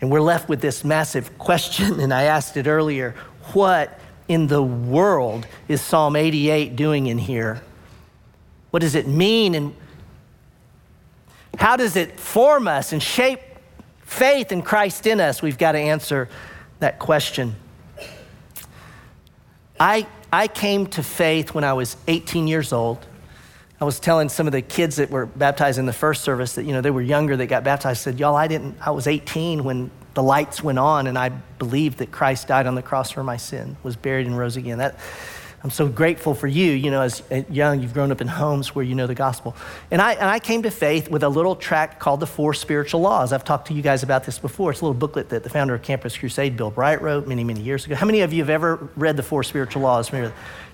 And 0.00 0.10
we're 0.10 0.20
left 0.20 0.48
with 0.48 0.60
this 0.60 0.84
massive 0.84 1.38
question, 1.38 2.00
and 2.00 2.12
I 2.12 2.24
asked 2.24 2.56
it 2.56 2.66
earlier 2.66 3.14
what 3.52 3.98
in 4.28 4.48
the 4.48 4.62
world 4.62 5.46
is 5.68 5.80
Psalm 5.80 6.16
88 6.16 6.76
doing 6.76 7.06
in 7.06 7.18
here? 7.18 7.62
What 8.70 8.80
does 8.80 8.94
it 8.94 9.06
mean? 9.06 9.54
And 9.54 9.74
how 11.56 11.76
does 11.76 11.96
it 11.96 12.18
form 12.18 12.68
us 12.68 12.92
and 12.92 13.02
shape 13.02 13.40
faith 14.02 14.52
in 14.52 14.62
Christ 14.62 15.06
in 15.06 15.20
us? 15.20 15.42
We've 15.42 15.58
got 15.58 15.72
to 15.72 15.78
answer 15.78 16.28
that 16.80 16.98
question. 16.98 17.54
I, 19.78 20.06
I 20.32 20.48
came 20.48 20.86
to 20.88 21.02
faith 21.02 21.54
when 21.54 21.64
I 21.64 21.72
was 21.74 21.96
18 22.08 22.48
years 22.48 22.72
old. 22.72 23.06
I 23.80 23.84
was 23.84 24.00
telling 24.00 24.28
some 24.28 24.46
of 24.46 24.52
the 24.52 24.62
kids 24.62 24.96
that 24.96 25.10
were 25.10 25.26
baptized 25.26 25.78
in 25.78 25.84
the 25.84 25.92
first 25.92 26.24
service 26.24 26.54
that, 26.54 26.64
you 26.64 26.72
know, 26.72 26.80
they 26.80 26.90
were 26.90 27.02
younger 27.02 27.36
that 27.36 27.46
got 27.46 27.62
baptized. 27.62 28.00
Said, 28.00 28.18
Y'all, 28.18 28.34
I 28.34 28.48
didn't, 28.48 28.76
I 28.80 28.90
was 28.90 29.06
18 29.06 29.64
when 29.64 29.90
the 30.14 30.22
lights 30.22 30.62
went 30.62 30.78
on 30.78 31.06
and 31.06 31.18
I 31.18 31.28
believed 31.28 31.98
that 31.98 32.10
Christ 32.10 32.48
died 32.48 32.66
on 32.66 32.74
the 32.74 32.82
cross 32.82 33.10
for 33.10 33.22
my 33.22 33.36
sin, 33.36 33.76
was 33.82 33.94
buried 33.94 34.26
and 34.26 34.36
rose 34.36 34.56
again. 34.56 34.78
That, 34.78 34.98
I'm 35.66 35.70
so 35.70 35.88
grateful 35.88 36.32
for 36.32 36.46
you. 36.46 36.70
You 36.70 36.92
know, 36.92 37.00
as 37.00 37.24
young, 37.50 37.82
you've 37.82 37.92
grown 37.92 38.12
up 38.12 38.20
in 38.20 38.28
homes 38.28 38.72
where 38.72 38.84
you 38.84 38.94
know 38.94 39.08
the 39.08 39.16
gospel. 39.16 39.56
And 39.90 40.00
I, 40.00 40.12
and 40.12 40.30
I 40.30 40.38
came 40.38 40.62
to 40.62 40.70
faith 40.70 41.10
with 41.10 41.24
a 41.24 41.28
little 41.28 41.56
tract 41.56 41.98
called 41.98 42.20
The 42.20 42.26
Four 42.28 42.54
Spiritual 42.54 43.00
Laws. 43.00 43.32
I've 43.32 43.42
talked 43.42 43.66
to 43.66 43.74
you 43.74 43.82
guys 43.82 44.04
about 44.04 44.22
this 44.22 44.38
before. 44.38 44.70
It's 44.70 44.80
a 44.80 44.84
little 44.84 44.94
booklet 44.94 45.30
that 45.30 45.42
the 45.42 45.50
founder 45.50 45.74
of 45.74 45.82
Campus 45.82 46.16
Crusade, 46.16 46.56
Bill 46.56 46.70
Bright, 46.70 47.02
wrote 47.02 47.26
many, 47.26 47.42
many 47.42 47.62
years 47.62 47.84
ago. 47.84 47.96
How 47.96 48.06
many 48.06 48.20
of 48.20 48.32
you 48.32 48.42
have 48.42 48.48
ever 48.48 48.88
read 48.94 49.16
The 49.16 49.24
Four 49.24 49.42
Spiritual 49.42 49.82
Laws? 49.82 50.12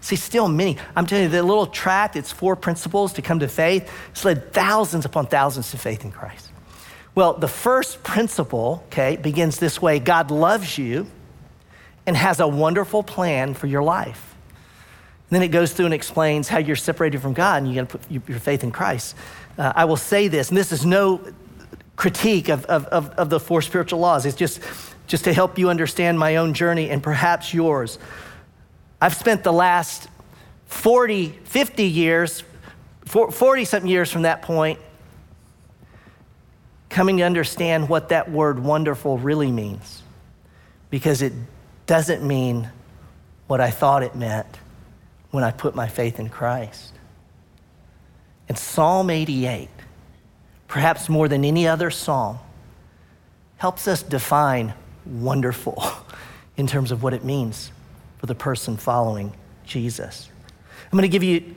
See, 0.02 0.16
still 0.16 0.46
many. 0.46 0.76
I'm 0.94 1.06
telling 1.06 1.24
you, 1.24 1.30
the 1.30 1.42
little 1.42 1.68
tract, 1.68 2.14
it's 2.14 2.30
four 2.30 2.54
principles 2.54 3.14
to 3.14 3.22
come 3.22 3.38
to 3.38 3.48
faith. 3.48 3.90
It's 4.10 4.26
led 4.26 4.52
thousands 4.52 5.06
upon 5.06 5.24
thousands 5.24 5.70
to 5.70 5.78
faith 5.78 6.04
in 6.04 6.12
Christ. 6.12 6.50
Well, 7.14 7.32
the 7.32 7.48
first 7.48 8.02
principle, 8.02 8.84
okay, 8.88 9.16
begins 9.16 9.56
this 9.56 9.80
way 9.80 10.00
God 10.00 10.30
loves 10.30 10.76
you 10.76 11.06
and 12.06 12.14
has 12.14 12.40
a 12.40 12.46
wonderful 12.46 13.02
plan 13.02 13.54
for 13.54 13.66
your 13.66 13.82
life. 13.82 14.31
Then 15.32 15.42
it 15.42 15.48
goes 15.48 15.72
through 15.72 15.86
and 15.86 15.94
explains 15.94 16.46
how 16.46 16.58
you're 16.58 16.76
separated 16.76 17.22
from 17.22 17.32
God 17.32 17.62
and 17.62 17.72
you 17.72 17.80
got 17.80 17.88
to 17.88 17.98
put 17.98 18.28
your 18.28 18.38
faith 18.38 18.62
in 18.62 18.70
Christ. 18.70 19.16
Uh, 19.56 19.72
I 19.74 19.86
will 19.86 19.96
say 19.96 20.28
this, 20.28 20.50
and 20.50 20.58
this 20.58 20.72
is 20.72 20.84
no 20.84 21.22
critique 21.96 22.50
of, 22.50 22.66
of, 22.66 22.84
of, 22.88 23.08
of 23.12 23.30
the 23.30 23.40
four 23.40 23.62
spiritual 23.62 23.98
laws, 23.98 24.26
it's 24.26 24.36
just, 24.36 24.60
just 25.06 25.24
to 25.24 25.32
help 25.32 25.58
you 25.58 25.70
understand 25.70 26.18
my 26.18 26.36
own 26.36 26.52
journey 26.52 26.90
and 26.90 27.02
perhaps 27.02 27.54
yours. 27.54 27.98
I've 29.00 29.14
spent 29.14 29.42
the 29.42 29.54
last 29.54 30.06
40, 30.66 31.28
50 31.28 31.82
years, 31.82 32.44
40 33.06 33.64
something 33.64 33.90
years 33.90 34.10
from 34.10 34.22
that 34.22 34.42
point 34.42 34.80
coming 36.90 37.16
to 37.16 37.22
understand 37.22 37.88
what 37.88 38.10
that 38.10 38.30
word 38.30 38.58
wonderful 38.58 39.16
really 39.16 39.50
means 39.50 40.02
because 40.90 41.22
it 41.22 41.32
doesn't 41.86 42.22
mean 42.22 42.68
what 43.46 43.62
I 43.62 43.70
thought 43.70 44.02
it 44.02 44.14
meant 44.14 44.58
when 45.32 45.42
I 45.42 45.50
put 45.50 45.74
my 45.74 45.88
faith 45.88 46.20
in 46.20 46.28
Christ. 46.28 46.92
And 48.48 48.56
Psalm 48.56 49.10
88, 49.10 49.68
perhaps 50.68 51.08
more 51.08 51.26
than 51.26 51.44
any 51.44 51.66
other 51.66 51.90
psalm, 51.90 52.38
helps 53.56 53.88
us 53.88 54.02
define 54.02 54.74
wonderful 55.04 55.82
in 56.56 56.66
terms 56.66 56.92
of 56.92 57.02
what 57.02 57.14
it 57.14 57.24
means 57.24 57.72
for 58.18 58.26
the 58.26 58.34
person 58.34 58.76
following 58.76 59.32
Jesus. 59.64 60.28
I'm 60.84 60.98
going 60.98 61.02
to 61.02 61.08
give 61.08 61.22
you 61.22 61.54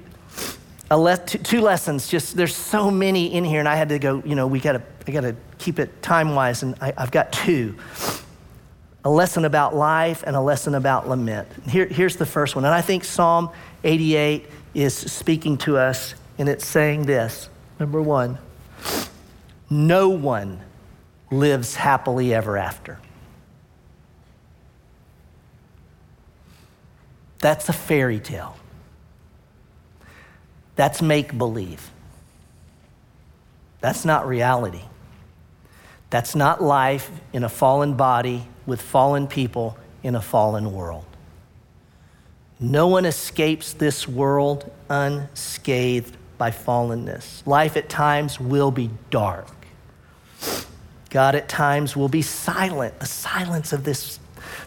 le- 0.89 1.17
two 1.17 1.61
lessons. 1.61 2.07
Just 2.07 2.37
there's 2.37 2.55
so 2.55 2.89
many 2.89 3.33
in 3.33 3.43
here, 3.43 3.59
and 3.59 3.67
I 3.67 3.75
had 3.75 3.89
to 3.89 3.99
go. 3.99 4.23
You 4.25 4.35
know, 4.35 4.47
we 4.47 4.59
got 4.59 4.73
to 4.73 4.81
I 5.07 5.11
got 5.11 5.21
to 5.21 5.35
keep 5.57 5.79
it 5.79 6.01
time 6.01 6.33
wise, 6.33 6.63
and 6.63 6.75
I, 6.79 6.93
have 6.97 7.11
got 7.11 7.33
two 7.33 7.75
a 9.05 9.09
lesson 9.09 9.45
about 9.45 9.75
life 9.75 10.23
and 10.25 10.35
a 10.35 10.41
lesson 10.41 10.73
about 10.73 11.07
lament. 11.07 11.47
Here, 11.69 11.85
here's 11.85 12.15
the 12.15 12.25
first 12.25 12.55
one. 12.55 12.65
And 12.65 12.73
I 12.73 12.81
think 12.81 13.03
Psalm 13.03 13.51
88 13.83 14.47
is 14.73 14.95
speaking 14.95 15.59
to 15.59 15.77
us, 15.77 16.15
and 16.39 16.49
it's 16.49 16.65
saying 16.65 17.05
this 17.05 17.47
number 17.79 18.01
one, 18.01 18.39
no 19.69 20.09
one 20.09 20.59
lives 21.31 21.75
happily 21.75 22.33
ever 22.33 22.57
after. 22.57 22.99
That's 27.39 27.69
a 27.69 27.73
fairy 27.73 28.19
tale. 28.19 28.57
That's 30.75 31.03
make 31.03 31.37
believe. 31.37 31.91
That's 33.81 34.03
not 34.03 34.27
reality. 34.27 34.81
That's 36.09 36.33
not 36.33 36.63
life 36.63 37.11
in 37.33 37.43
a 37.43 37.49
fallen 37.49 37.93
body 37.93 38.47
with 38.65 38.81
fallen 38.81 39.27
people 39.27 39.77
in 40.03 40.15
a 40.15 40.21
fallen 40.21 40.73
world. 40.73 41.05
No 42.59 42.87
one 42.87 43.05
escapes 43.05 43.73
this 43.73 44.07
world 44.07 44.71
unscathed 44.89 46.15
by 46.37 46.51
fallenness. 46.51 47.45
Life 47.45 47.77
at 47.77 47.89
times 47.89 48.39
will 48.39 48.71
be 48.71 48.89
dark. 49.09 49.47
God 51.09 51.35
at 51.35 51.47
times 51.47 51.95
will 51.95 52.09
be 52.09 52.21
silent. 52.21 52.99
The 52.99 53.05
silence 53.05 53.73
of 53.73 53.83
this, 53.83 54.19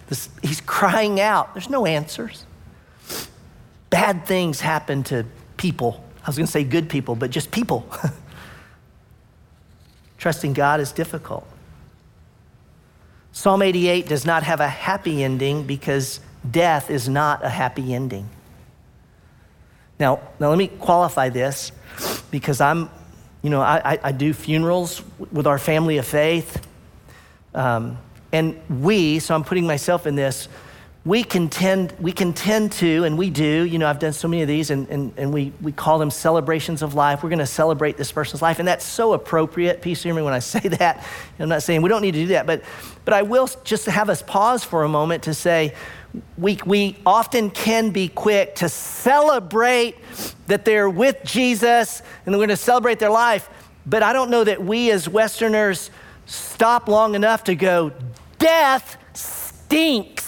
this 0.08 0.28
he's 0.42 0.60
crying 0.60 1.20
out. 1.20 1.54
There's 1.54 1.70
no 1.70 1.86
answers. 1.86 2.44
Bad 3.90 4.26
things 4.26 4.60
happen 4.60 5.02
to 5.04 5.24
people. 5.56 6.04
I 6.22 6.28
was 6.28 6.36
going 6.36 6.46
to 6.46 6.52
say 6.52 6.64
good 6.64 6.88
people, 6.88 7.14
but 7.14 7.30
just 7.30 7.50
people. 7.50 7.86
Trusting 10.18 10.52
God 10.52 10.80
is 10.80 10.92
difficult. 10.92 11.46
Psalm 13.32 13.62
88 13.62 14.06
does 14.08 14.24
not 14.24 14.42
have 14.42 14.60
a 14.60 14.68
happy 14.68 15.22
ending 15.22 15.64
because 15.64 16.20
death 16.48 16.90
is 16.90 17.08
not 17.08 17.44
a 17.44 17.48
happy 17.48 17.94
ending. 17.94 18.28
Now, 19.98 20.20
now 20.38 20.48
let 20.48 20.58
me 20.58 20.68
qualify 20.68 21.28
this 21.28 21.72
because 22.30 22.60
I'm, 22.60 22.88
you 23.42 23.50
know, 23.50 23.60
I, 23.60 23.98
I 24.02 24.12
do 24.12 24.32
funerals 24.32 25.02
with 25.32 25.46
our 25.46 25.58
family 25.58 25.98
of 25.98 26.06
faith. 26.06 26.66
Um, 27.54 27.98
and 28.32 28.60
we, 28.68 29.18
so 29.18 29.34
I'm 29.34 29.44
putting 29.44 29.66
myself 29.66 30.06
in 30.06 30.14
this, 30.14 30.48
we 31.08 31.24
can 31.24 31.48
tend, 31.48 31.94
we 31.98 32.12
can 32.12 32.34
tend 32.34 32.70
to, 32.70 33.04
and 33.04 33.16
we 33.16 33.30
do, 33.30 33.64
you 33.64 33.78
know, 33.78 33.88
I've 33.88 33.98
done 33.98 34.12
so 34.12 34.28
many 34.28 34.42
of 34.42 34.48
these, 34.48 34.68
and, 34.68 34.86
and, 34.90 35.10
and 35.16 35.32
we, 35.32 35.54
we 35.62 35.72
call 35.72 35.98
them 35.98 36.10
celebrations 36.10 36.82
of 36.82 36.92
life. 36.92 37.22
We're 37.22 37.30
going 37.30 37.38
to 37.38 37.46
celebrate 37.46 37.96
this 37.96 38.12
person's 38.12 38.42
life, 38.42 38.58
and 38.58 38.68
that's 38.68 38.84
so 38.84 39.14
appropriate. 39.14 39.80
Please 39.80 40.02
hear 40.02 40.12
me 40.12 40.20
when 40.20 40.34
I 40.34 40.38
say 40.40 40.60
that. 40.60 41.02
I'm 41.38 41.48
not 41.48 41.62
saying 41.62 41.80
we 41.80 41.88
don't 41.88 42.02
need 42.02 42.12
to 42.12 42.20
do 42.20 42.26
that, 42.26 42.44
but, 42.44 42.62
but 43.06 43.14
I 43.14 43.22
will 43.22 43.48
just 43.64 43.86
have 43.86 44.10
us 44.10 44.20
pause 44.20 44.64
for 44.64 44.84
a 44.84 44.88
moment 44.88 45.22
to 45.22 45.32
say, 45.32 45.74
we, 46.36 46.58
we 46.66 46.98
often 47.06 47.48
can 47.48 47.88
be 47.88 48.08
quick 48.08 48.56
to 48.56 48.68
celebrate 48.68 49.96
that 50.46 50.66
they're 50.66 50.90
with 50.90 51.16
Jesus 51.24 52.02
and 52.26 52.34
we're 52.34 52.40
going 52.40 52.48
to 52.50 52.56
celebrate 52.56 52.98
their 52.98 53.08
life. 53.08 53.48
But 53.86 54.02
I 54.02 54.12
don't 54.12 54.28
know 54.28 54.44
that 54.44 54.62
we 54.62 54.90
as 54.90 55.08
Westerners 55.08 55.90
stop 56.26 56.86
long 56.86 57.14
enough 57.14 57.44
to 57.44 57.54
go, 57.54 57.92
death 58.38 58.98
stinks. 59.14 60.27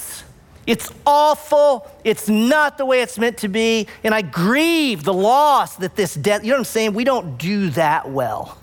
It's 0.71 0.89
awful. 1.05 1.91
It's 2.05 2.29
not 2.29 2.79
the 2.79 2.87
way 2.87 3.03
it's 3.03 3.19
meant 3.19 3.39
to 3.39 3.49
be. 3.49 3.89
And 4.05 4.15
I 4.15 4.23
grieve 4.23 5.03
the 5.03 5.13
loss 5.13 5.75
that 5.79 5.97
this 5.97 6.15
death, 6.15 6.45
you 6.45 6.51
know 6.51 6.55
what 6.55 6.61
I'm 6.61 6.65
saying? 6.65 6.95
We 6.95 7.03
don't 7.03 7.39
do 7.39 7.71
that 7.71 8.09
well. 8.09 8.57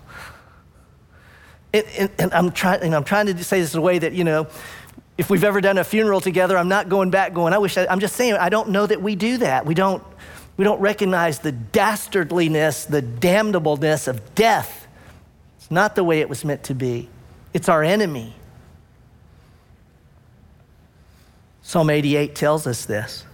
And, 1.74 1.84
and, 1.98 2.10
and 2.18 2.32
I'm, 2.32 2.50
trying, 2.50 2.80
and 2.80 2.94
I'm 2.94 3.04
trying 3.04 3.26
to 3.26 3.44
say 3.44 3.60
this 3.60 3.74
in 3.74 3.80
a 3.80 3.82
way 3.82 3.98
that, 3.98 4.14
you 4.14 4.24
know, 4.24 4.46
if 5.18 5.28
we've 5.28 5.44
ever 5.44 5.60
done 5.60 5.76
a 5.76 5.84
funeral 5.84 6.22
together, 6.22 6.56
I'm 6.56 6.70
not 6.70 6.88
going 6.88 7.10
back 7.10 7.34
going, 7.34 7.52
I 7.52 7.58
wish 7.58 7.76
I, 7.76 7.86
I'm 7.86 8.00
just 8.00 8.16
saying, 8.16 8.32
I 8.36 8.48
don't 8.48 8.70
know 8.70 8.86
that 8.86 9.02
we 9.02 9.14
do 9.14 9.36
that. 9.36 9.66
We 9.66 9.74
don't, 9.74 10.02
we 10.56 10.64
don't 10.64 10.80
recognize 10.80 11.40
the 11.40 11.52
dastardliness, 11.52 12.88
the 12.88 13.02
damnableness 13.02 14.08
of 14.08 14.34
death. 14.34 14.88
It's 15.58 15.70
not 15.70 15.94
the 15.94 16.04
way 16.04 16.20
it 16.20 16.30
was 16.30 16.42
meant 16.42 16.64
to 16.64 16.74
be, 16.74 17.10
it's 17.52 17.68
our 17.68 17.84
enemy. 17.84 18.34
Psalm 21.68 21.90
88 21.90 22.34
tells 22.34 22.66
us 22.66 22.86
this. 22.86 23.26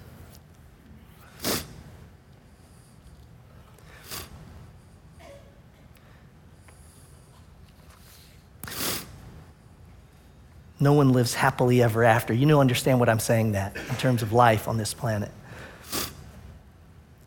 No 10.81 10.95
one 10.95 11.13
lives 11.13 11.35
happily 11.35 11.81
ever 11.81 12.03
after. 12.03 12.35
You 12.35 12.47
know, 12.47 12.61
understand 12.61 12.99
what 12.99 13.09
I'm 13.09 13.21
saying 13.21 13.53
that 13.53 13.77
in 13.77 13.95
terms 13.99 14.21
of 14.21 14.33
life 14.33 14.67
on 14.67 14.79
this 14.79 14.93
planet. 14.95 15.31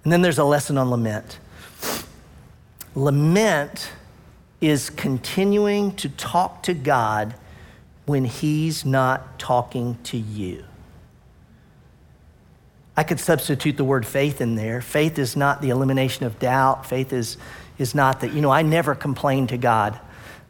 And 0.03 0.11
then 0.11 0.21
there's 0.21 0.39
a 0.39 0.43
lesson 0.43 0.77
on 0.77 0.89
lament. 0.89 1.39
Lament 2.95 3.91
is 4.59 4.89
continuing 4.89 5.95
to 5.95 6.09
talk 6.09 6.63
to 6.63 6.73
God 6.73 7.33
when 8.05 8.25
He's 8.25 8.83
not 8.83 9.39
talking 9.39 9.97
to 10.03 10.17
you. 10.17 10.65
I 12.97 13.03
could 13.03 13.19
substitute 13.19 13.77
the 13.77 13.83
word 13.83 14.07
faith 14.07 14.41
in 14.41 14.55
there. 14.55 14.81
Faith 14.81 15.19
is 15.19 15.35
not 15.35 15.61
the 15.61 15.69
elimination 15.69 16.25
of 16.25 16.39
doubt. 16.39 16.87
Faith 16.87 17.13
is, 17.13 17.37
is 17.77 17.93
not 17.93 18.21
that, 18.21 18.33
you 18.33 18.41
know, 18.41 18.49
I 18.49 18.63
never 18.63 18.95
complain 18.95 19.45
to 19.47 19.57
God. 19.57 19.99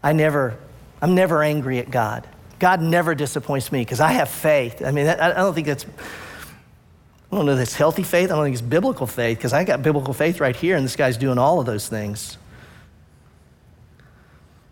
I 0.02 0.14
never, 0.14 0.58
I'm 1.02 1.14
never 1.14 1.44
angry 1.44 1.80
at 1.80 1.92
God. 1.92 2.26
God 2.60 2.82
never 2.82 3.14
disappoints 3.14 3.70
me 3.70 3.82
because 3.82 4.00
I 4.00 4.14
have 4.14 4.30
faith. 4.30 4.82
I 4.82 4.92
mean, 4.92 5.08
I 5.08 5.34
don't 5.34 5.54
think 5.54 5.68
that's, 5.68 5.86
I 5.86 7.36
don't 7.36 7.46
know 7.46 7.56
that's 7.56 7.76
healthy 7.76 8.04
faith. 8.04 8.32
I 8.32 8.36
don't 8.36 8.46
think 8.46 8.54
it's 8.54 8.62
biblical 8.62 9.06
faith 9.06 9.38
because 9.38 9.52
I 9.52 9.66
got 9.66 9.84
biblical 9.84 10.14
faith 10.14 10.40
right 10.40 10.56
here, 10.56 10.78
and 10.78 10.86
this 10.86 10.96
guy's 10.96 11.18
doing 11.18 11.38
all 11.38 11.60
of 11.60 11.66
those 11.66 11.90
things. 11.90 12.38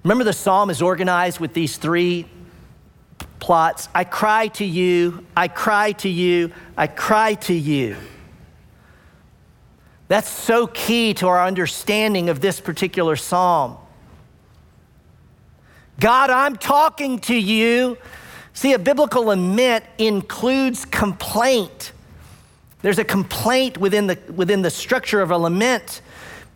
Remember, 0.03 0.23
the 0.23 0.33
psalm 0.33 0.69
is 0.69 0.81
organized 0.81 1.39
with 1.39 1.53
these 1.53 1.77
three 1.77 2.25
plots 3.45 3.89
I 3.93 4.05
cry 4.05 4.47
to 4.47 4.65
you, 4.65 5.23
I 5.37 5.47
cry 5.47 5.91
to 5.91 6.09
you, 6.09 6.51
I 6.75 6.87
cry 6.87 7.35
to 7.35 7.53
you. 7.53 7.95
That's 10.07 10.27
so 10.27 10.65
key 10.65 11.13
to 11.15 11.27
our 11.27 11.45
understanding 11.45 12.29
of 12.29 12.41
this 12.41 12.59
particular 12.59 13.15
psalm. 13.15 13.77
God, 15.99 16.31
I'm 16.31 16.55
talking 16.55 17.19
to 17.19 17.35
you. 17.35 17.99
See, 18.53 18.73
a 18.73 18.79
biblical 18.79 19.25
lament 19.25 19.85
includes 19.99 20.83
complaint. 20.83 21.91
There's 22.81 22.97
a 22.97 23.03
complaint 23.03 23.77
within 23.77 24.07
the, 24.07 24.17
within 24.35 24.63
the 24.63 24.71
structure 24.71 25.21
of 25.21 25.29
a 25.29 25.37
lament, 25.37 26.01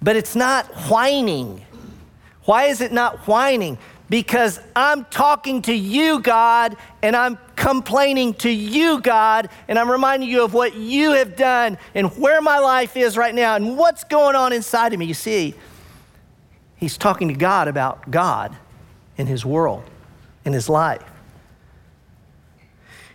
but 0.02 0.15
it's 0.15 0.36
not 0.36 0.65
whining. 0.89 1.63
Why 2.45 2.63
is 2.63 2.82
it 2.82 2.91
not 2.91 3.28
whining? 3.28 3.78
Because 4.09 4.59
I'm 4.75 5.05
talking 5.05 5.61
to 5.63 5.73
you, 5.73 6.19
God, 6.19 6.75
and 7.03 7.15
I'm 7.15 7.37
complaining 7.55 8.33
to 8.35 8.49
you, 8.49 9.01
God, 9.01 9.49
and 9.67 9.77
I'm 9.77 9.89
reminding 9.89 10.29
you 10.29 10.43
of 10.43 10.53
what 10.53 10.75
you 10.75 11.11
have 11.11 11.35
done 11.35 11.77
and 11.93 12.11
where 12.17 12.41
my 12.41 12.57
life 12.57 12.97
is 12.97 13.17
right 13.17 13.35
now 13.35 13.55
and 13.55 13.77
what's 13.77 14.03
going 14.03 14.35
on 14.35 14.51
inside 14.51 14.93
of 14.93 14.99
me. 14.99 15.05
You 15.05 15.13
see, 15.13 15.53
he's 16.77 16.97
talking 16.97 17.27
to 17.27 17.35
God 17.35 17.67
about 17.67 18.09
God 18.09 18.55
in 19.17 19.27
his 19.27 19.45
world, 19.45 19.83
in 20.43 20.53
his 20.53 20.69
life. 20.69 21.03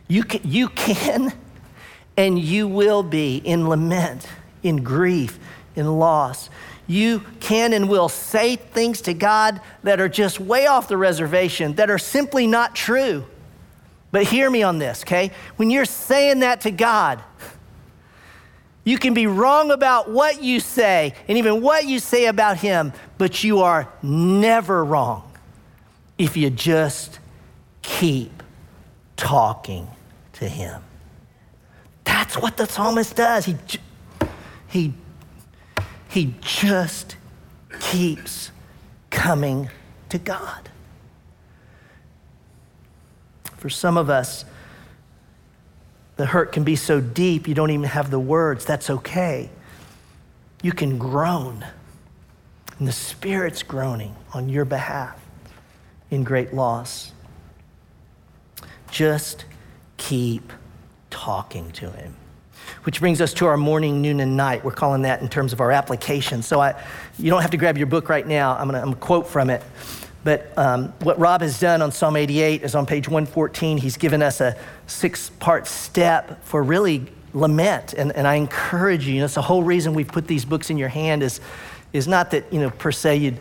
You 0.07 0.23
can, 0.23 0.43
you 0.45 0.69
can 0.69 1.33
and 2.17 2.39
you 2.39 2.69
will 2.69 3.03
be 3.03 3.39
in 3.39 3.69
lament, 3.69 4.27
in 4.63 4.83
grief, 4.85 5.39
in 5.75 5.99
loss. 5.99 6.51
You 6.87 7.23
can 7.41 7.73
and 7.73 7.89
will 7.89 8.09
say 8.09 8.57
things 8.57 9.01
to 9.03 9.15
God 9.15 9.61
that 9.83 10.01
are 10.01 10.09
just 10.09 10.39
way 10.39 10.67
off 10.67 10.89
the 10.89 10.97
reservation, 10.97 11.75
that 11.75 11.91
are 11.91 11.99
simply 11.99 12.47
not 12.47 12.75
true. 12.75 13.25
But 14.11 14.25
hear 14.25 14.49
me 14.51 14.63
on 14.63 14.79
this, 14.79 15.03
okay? 15.03 15.33
When 15.57 15.71
you're 15.71 15.87
saying 15.87 16.41
that 16.41 16.61
to 16.63 16.71
God, 16.71 17.23
you 18.85 18.99
can 18.99 19.15
be 19.15 19.27
wrong 19.27 19.71
about 19.71 20.11
what 20.11 20.43
you 20.43 20.61
say 20.61 21.15
and 21.27 21.39
even 21.39 21.63
what 21.63 21.87
you 21.87 21.99
say 21.99 22.27
about 22.27 22.59
Him, 22.59 22.93
but 23.17 23.43
you 23.43 23.63
are 23.63 23.89
never 24.03 24.85
wrong 24.85 25.33
if 26.19 26.37
you 26.37 26.51
just 26.51 27.19
keep 27.83 28.43
talking 29.17 29.89
to 30.35 30.49
Him. 30.49 30.83
That's 32.05 32.37
what 32.37 32.57
the 32.57 32.67
psalmist 32.67 33.17
does. 33.17 33.47
He, 33.47 33.57
he, 34.69 34.93
he 36.15 36.33
just 36.41 37.17
keeps 37.81 38.53
coming 39.11 39.69
to 40.11 40.17
God. 40.17 40.69
For 43.57 43.69
some 43.69 43.97
of 43.97 44.09
us, 44.09 44.45
the 46.15 46.27
hurt 46.27 46.53
can 46.53 46.63
be 46.63 46.77
so 46.77 47.01
deep 47.01 47.49
you 47.49 47.55
don't 47.55 47.73
even 47.73 47.89
have 47.89 48.13
the 48.13 48.21
words. 48.21 48.65
That's 48.65 48.91
okay. 48.91 49.51
You 50.63 50.71
can 50.71 50.99
groan, 50.99 51.67
and 52.79 52.87
the 52.87 52.93
Spirit's 52.93 53.65
groaning 53.65 54.15
on 54.33 54.49
your 54.49 54.65
behalf 54.65 55.21
in 56.13 56.23
great 56.23 56.55
loss. 56.55 57.11
Just 58.89 59.47
keep 59.97 60.53
talking 61.11 61.73
to 61.73 61.91
him. 61.91 62.15
Which 62.85 63.01
brings 63.01 63.21
us 63.21 63.35
to 63.35 63.47
our 63.47 63.57
morning, 63.57 64.01
noon, 64.01 64.21
and 64.21 64.37
night. 64.37 64.65
We're 64.65 64.73
calling 64.73 65.03
that 65.03 65.23
in 65.23 65.29
terms 65.29 65.53
of 65.53 65.61
our 65.61 65.73
application. 65.73 66.43
So 66.43 66.61
I, 66.61 66.81
you 67.19 67.31
don't 67.31 67.43
have 67.43 67.51
to 67.51 67.57
grab 67.57 67.79
your 67.79 67.87
book 67.87 68.09
right 68.09 68.27
now. 68.27 68.57
I'm 68.57 68.71
going 68.71 68.93
to 68.93 68.99
quote 68.99 69.27
from 69.27 69.51
it. 69.51 69.63
But 70.23 70.57
um, 70.57 70.89
what 71.01 71.19
Rob 71.19 71.43
has 71.43 71.61
done 71.61 71.83
on 71.83 71.93
Psalm 71.93 72.17
88 72.17 72.63
is 72.63 72.75
on 72.75 72.87
page 72.87 73.09
114. 73.09 73.79
He's 73.79 73.97
given 73.97 74.23
us 74.23 74.41
a 74.41 74.57
six 74.87 75.31
part 75.31 75.67
step 75.67 76.43
for 76.45 76.63
really 76.63 77.07
lament. 77.35 77.93
And, 77.93 78.13
and 78.13 78.27
I 78.27 78.37
encourage 78.37 79.07
you, 79.07 79.15
you 79.15 79.19
know, 79.21 79.27
it's 79.27 79.35
the 79.35 79.43
whole 79.43 79.63
reason 79.63 79.93
we've 79.93 80.09
put 80.09 80.27
these 80.27 80.45
books 80.45 80.71
in 80.71 80.79
your 80.79 80.89
hand 80.89 81.23
is, 81.23 81.41
is 81.93 82.09
not 82.09 82.31
that, 82.31 82.51
you 82.53 82.61
know, 82.61 82.71
per 82.71 82.93
se 82.93 83.17
you'd 83.17 83.39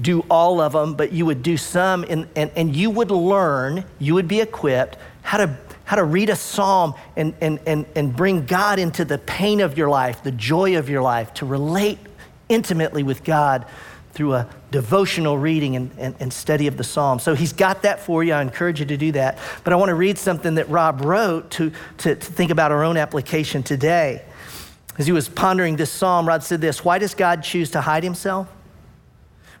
do 0.00 0.20
all 0.30 0.60
of 0.60 0.72
them, 0.72 0.94
but 0.94 1.12
you 1.12 1.24
would 1.24 1.42
do 1.42 1.56
some 1.56 2.04
and, 2.08 2.28
and, 2.36 2.50
and 2.54 2.76
you 2.76 2.90
would 2.90 3.10
learn, 3.10 3.84
you 3.98 4.14
would 4.14 4.28
be 4.28 4.40
equipped 4.40 4.98
how 5.22 5.38
to 5.38 5.48
how 5.86 5.96
to 5.96 6.04
read 6.04 6.28
a 6.28 6.36
psalm 6.36 6.94
and, 7.16 7.32
and, 7.40 7.60
and, 7.64 7.86
and 7.94 8.14
bring 8.14 8.44
God 8.44 8.78
into 8.78 9.04
the 9.04 9.18
pain 9.18 9.60
of 9.60 9.78
your 9.78 9.88
life, 9.88 10.22
the 10.22 10.32
joy 10.32 10.76
of 10.76 10.90
your 10.90 11.00
life, 11.00 11.32
to 11.34 11.46
relate 11.46 11.98
intimately 12.48 13.04
with 13.04 13.24
God 13.24 13.64
through 14.12 14.34
a 14.34 14.48
devotional 14.72 15.38
reading 15.38 15.76
and, 15.76 15.90
and, 15.96 16.16
and, 16.18 16.32
study 16.32 16.66
of 16.66 16.76
the 16.76 16.82
psalm. 16.82 17.18
So 17.18 17.34
he's 17.34 17.52
got 17.52 17.82
that 17.82 18.00
for 18.00 18.24
you. 18.24 18.32
I 18.32 18.42
encourage 18.42 18.80
you 18.80 18.86
to 18.86 18.96
do 18.96 19.12
that. 19.12 19.38
But 19.62 19.72
I 19.72 19.76
want 19.76 19.90
to 19.90 19.94
read 19.94 20.18
something 20.18 20.56
that 20.56 20.68
Rob 20.68 21.02
wrote 21.02 21.50
to, 21.52 21.70
to, 21.98 22.14
to 22.14 22.32
think 22.32 22.50
about 22.50 22.72
our 22.72 22.82
own 22.82 22.96
application 22.96 23.62
today. 23.62 24.24
As 24.98 25.06
he 25.06 25.12
was 25.12 25.28
pondering 25.28 25.76
this 25.76 25.90
psalm, 25.90 26.26
Rob 26.26 26.42
said 26.42 26.60
this 26.60 26.84
Why 26.84 26.98
does 26.98 27.14
God 27.14 27.42
choose 27.42 27.70
to 27.72 27.82
hide 27.82 28.02
himself? 28.02 28.48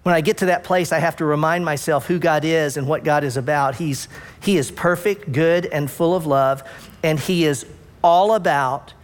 When 0.06 0.14
I 0.14 0.20
get 0.20 0.36
to 0.36 0.46
that 0.46 0.62
place, 0.62 0.92
I 0.92 1.00
have 1.00 1.16
to 1.16 1.24
remind 1.24 1.64
myself 1.64 2.06
who 2.06 2.20
God 2.20 2.44
is 2.44 2.76
and 2.76 2.86
what 2.86 3.02
God 3.02 3.24
is 3.24 3.36
about. 3.36 3.74
He's, 3.74 4.06
he 4.40 4.56
is 4.56 4.70
perfect, 4.70 5.32
good, 5.32 5.66
and 5.66 5.90
full 5.90 6.14
of 6.14 6.26
love, 6.26 6.62
and 7.02 7.18
He 7.18 7.44
is 7.44 7.66
all 8.04 8.36
about 8.36 8.94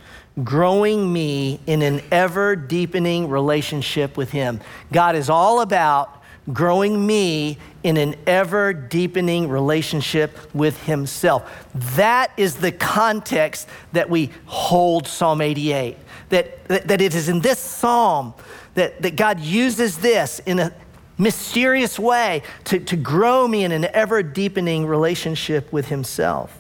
growing 0.45 1.13
me 1.13 1.59
in 1.67 1.83
an 1.83 2.03
ever 2.13 2.55
deepening 2.55 3.29
relationship 3.29 4.17
with 4.17 4.31
Him. 4.31 4.61
God 4.93 5.17
is 5.17 5.29
all 5.29 5.61
about 5.61 6.23
growing 6.53 7.05
me 7.05 7.59
in 7.83 7.97
an 7.97 8.15
ever 8.25 8.73
deepening 8.73 9.49
relationship 9.49 10.55
with 10.55 10.85
Himself. 10.85 11.69
That 11.97 12.31
is 12.37 12.55
the 12.55 12.71
context 12.71 13.69
that 13.91 14.09
we 14.09 14.31
hold 14.47 15.09
Psalm 15.09 15.41
88. 15.41 15.97
That, 16.29 16.65
that, 16.69 17.01
it 17.01 17.13
is 17.13 17.29
in 17.29 17.41
this 17.41 17.59
psalm 17.59 18.35
that, 18.75 19.03
that 19.03 19.17
God 19.17 19.41
uses 19.41 19.99
this 19.99 20.39
in 20.41 20.59
a, 20.59 20.73
mysterious 21.19 21.99
way 21.99 22.43
to, 22.65 22.81
to 22.81 22.97
grow 22.97 23.47
me 23.47 23.65
in 23.65 23.73
an 23.73 23.85
ever 23.93 24.23
deepening 24.23 24.87
relationship 24.87 25.73
with 25.73 25.89
Himself. 25.89 26.59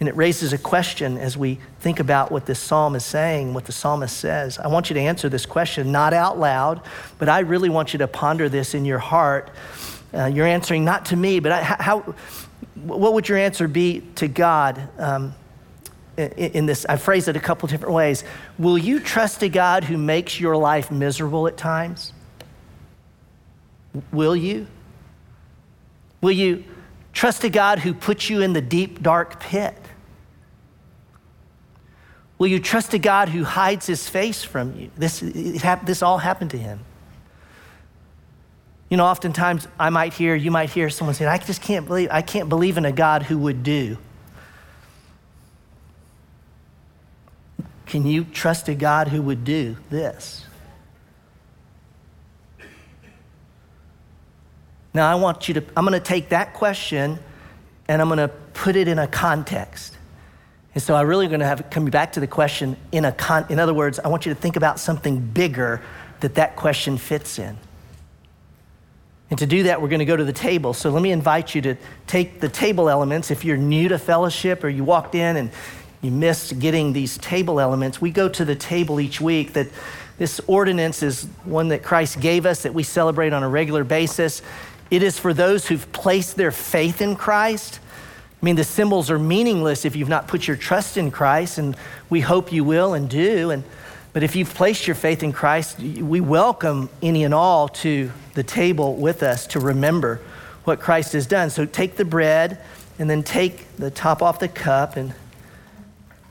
And 0.00 0.08
it 0.08 0.16
raises 0.16 0.52
a 0.52 0.58
question 0.58 1.16
as 1.16 1.36
we 1.36 1.58
think 1.80 2.00
about 2.00 2.30
what 2.32 2.46
this 2.46 2.58
psalm 2.58 2.94
is 2.94 3.04
saying, 3.04 3.54
what 3.54 3.64
the 3.64 3.72
psalmist 3.72 4.16
says. 4.16 4.58
I 4.58 4.66
want 4.66 4.90
you 4.90 4.94
to 4.94 5.00
answer 5.00 5.28
this 5.28 5.46
question, 5.46 5.92
not 5.92 6.12
out 6.12 6.38
loud, 6.38 6.82
but 7.18 7.28
I 7.28 7.40
really 7.40 7.68
want 7.68 7.94
you 7.94 7.98
to 7.98 8.08
ponder 8.08 8.48
this 8.48 8.74
in 8.74 8.84
your 8.84 8.98
heart. 8.98 9.50
Uh, 10.12 10.26
you're 10.26 10.46
answering 10.46 10.84
not 10.84 11.06
to 11.06 11.16
me, 11.16 11.40
but 11.40 11.52
I, 11.52 11.62
how, 11.62 12.14
what 12.74 13.14
would 13.14 13.28
your 13.28 13.38
answer 13.38 13.68
be 13.68 14.02
to 14.16 14.28
God? 14.28 14.88
Um, 14.98 15.34
in 16.16 16.66
this, 16.66 16.86
I 16.86 16.96
phrase 16.96 17.26
it 17.26 17.36
a 17.36 17.40
couple 17.40 17.68
different 17.68 17.94
ways. 17.94 18.22
Will 18.58 18.78
you 18.78 19.00
trust 19.00 19.42
a 19.42 19.48
God 19.48 19.84
who 19.84 19.98
makes 19.98 20.38
your 20.38 20.56
life 20.56 20.90
miserable 20.90 21.48
at 21.48 21.56
times? 21.56 22.12
Will 24.12 24.34
you? 24.34 24.66
Will 26.20 26.32
you 26.32 26.64
trust 27.12 27.44
a 27.44 27.50
God 27.50 27.78
who 27.78 27.94
puts 27.94 28.28
you 28.28 28.42
in 28.42 28.52
the 28.52 28.60
deep, 28.60 29.02
dark 29.02 29.40
pit? 29.40 29.76
Will 32.38 32.48
you 32.48 32.58
trust 32.58 32.92
a 32.94 32.98
God 32.98 33.28
who 33.28 33.44
hides 33.44 33.86
his 33.86 34.08
face 34.08 34.42
from 34.42 34.76
you? 34.78 34.90
This, 34.96 35.20
this 35.20 36.02
all 36.02 36.18
happened 36.18 36.50
to 36.50 36.58
him. 36.58 36.80
You 38.90 38.96
know, 38.96 39.06
oftentimes 39.06 39.66
I 39.78 39.90
might 39.90 40.12
hear, 40.12 40.34
you 40.34 40.50
might 40.50 40.70
hear 40.70 40.90
someone 40.90 41.14
say, 41.14 41.26
I 41.26 41.38
just 41.38 41.62
can't 41.62 41.86
believe, 41.86 42.08
I 42.10 42.22
can't 42.22 42.48
believe 42.48 42.76
in 42.76 42.84
a 42.84 42.92
God 42.92 43.22
who 43.22 43.38
would 43.38 43.62
do. 43.62 43.98
Can 47.86 48.06
you 48.06 48.24
trust 48.24 48.68
a 48.68 48.74
God 48.74 49.08
who 49.08 49.22
would 49.22 49.44
do 49.44 49.76
this? 49.90 50.43
Now, 54.94 55.10
I 55.10 55.16
want 55.16 55.48
you 55.48 55.54
to, 55.54 55.64
I'm 55.76 55.84
going 55.84 55.98
to 55.98 56.06
take 56.06 56.28
that 56.28 56.54
question 56.54 57.18
and 57.88 58.00
I'm 58.00 58.08
going 58.08 58.18
to 58.18 58.28
put 58.28 58.76
it 58.76 58.86
in 58.86 58.98
a 58.98 59.08
context. 59.08 59.98
And 60.74 60.82
so 60.82 60.94
I'm 60.94 61.06
really 61.06 61.26
going 61.26 61.40
to 61.40 61.46
have 61.46 61.68
come 61.70 61.84
back 61.86 62.12
to 62.12 62.20
the 62.20 62.26
question 62.26 62.76
in 62.92 63.04
a 63.04 63.12
con, 63.12 63.46
in 63.48 63.58
other 63.58 63.74
words, 63.74 63.98
I 63.98 64.08
want 64.08 64.24
you 64.24 64.32
to 64.32 64.40
think 64.40 64.56
about 64.56 64.78
something 64.78 65.20
bigger 65.20 65.82
that 66.20 66.36
that 66.36 66.56
question 66.56 66.96
fits 66.96 67.38
in. 67.38 67.58
And 69.30 69.38
to 69.38 69.46
do 69.46 69.64
that, 69.64 69.82
we're 69.82 69.88
going 69.88 70.00
to 70.00 70.04
go 70.04 70.16
to 70.16 70.24
the 70.24 70.32
table. 70.32 70.74
So 70.74 70.90
let 70.90 71.02
me 71.02 71.10
invite 71.10 71.54
you 71.54 71.62
to 71.62 71.76
take 72.06 72.40
the 72.40 72.48
table 72.48 72.88
elements. 72.88 73.30
If 73.30 73.44
you're 73.44 73.56
new 73.56 73.88
to 73.88 73.98
fellowship 73.98 74.62
or 74.62 74.68
you 74.68 74.84
walked 74.84 75.14
in 75.14 75.36
and 75.36 75.50
you 76.02 76.10
missed 76.10 76.58
getting 76.58 76.92
these 76.92 77.18
table 77.18 77.58
elements, 77.58 78.00
we 78.00 78.10
go 78.10 78.28
to 78.28 78.44
the 78.44 78.54
table 78.54 79.00
each 79.00 79.20
week 79.20 79.54
that 79.54 79.68
this 80.18 80.40
ordinance 80.46 81.02
is 81.02 81.24
one 81.44 81.68
that 81.68 81.82
Christ 81.82 82.20
gave 82.20 82.46
us 82.46 82.62
that 82.62 82.74
we 82.74 82.84
celebrate 82.84 83.32
on 83.32 83.42
a 83.42 83.48
regular 83.48 83.82
basis. 83.82 84.42
It 84.90 85.02
is 85.02 85.18
for 85.18 85.32
those 85.32 85.66
who've 85.66 85.90
placed 85.92 86.36
their 86.36 86.50
faith 86.50 87.00
in 87.00 87.16
Christ. 87.16 87.80
I 88.40 88.44
mean, 88.44 88.56
the 88.56 88.64
symbols 88.64 89.10
are 89.10 89.18
meaningless 89.18 89.84
if 89.84 89.96
you've 89.96 90.08
not 90.08 90.28
put 90.28 90.46
your 90.46 90.56
trust 90.56 90.96
in 90.96 91.10
Christ, 91.10 91.56
and 91.58 91.76
we 92.10 92.20
hope 92.20 92.52
you 92.52 92.62
will 92.62 92.92
and 92.92 93.08
do. 93.08 93.50
And, 93.50 93.64
but 94.12 94.22
if 94.22 94.36
you've 94.36 94.54
placed 94.54 94.86
your 94.86 94.94
faith 94.94 95.22
in 95.22 95.32
Christ, 95.32 95.78
we 95.78 96.20
welcome 96.20 96.90
any 97.02 97.24
and 97.24 97.32
all 97.32 97.68
to 97.68 98.12
the 98.34 98.42
table 98.42 98.96
with 98.96 99.22
us 99.22 99.46
to 99.48 99.60
remember 99.60 100.20
what 100.64 100.80
Christ 100.80 101.14
has 101.14 101.26
done. 101.26 101.50
So 101.50 101.64
take 101.64 101.96
the 101.96 102.04
bread 102.04 102.60
and 102.98 103.08
then 103.08 103.22
take 103.22 103.76
the 103.76 103.90
top 103.90 104.22
off 104.22 104.38
the 104.38 104.48
cup, 104.48 104.96
and 104.96 105.14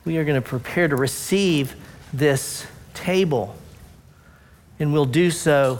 we 0.05 0.17
are 0.17 0.23
going 0.23 0.41
to 0.41 0.47
prepare 0.47 0.87
to 0.87 0.95
receive 0.95 1.75
this 2.13 2.67
table. 2.93 3.55
And 4.79 4.93
we'll 4.93 5.05
do 5.05 5.31
so 5.31 5.79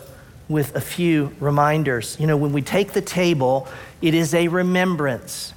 with 0.53 0.75
a 0.75 0.81
few 0.81 1.35
reminders. 1.39 2.15
You 2.19 2.27
know, 2.27 2.37
when 2.37 2.53
we 2.53 2.61
take 2.61 2.93
the 2.93 3.01
table, 3.01 3.67
it 4.01 4.13
is 4.13 4.35
a 4.35 4.47
remembrance. 4.47 5.51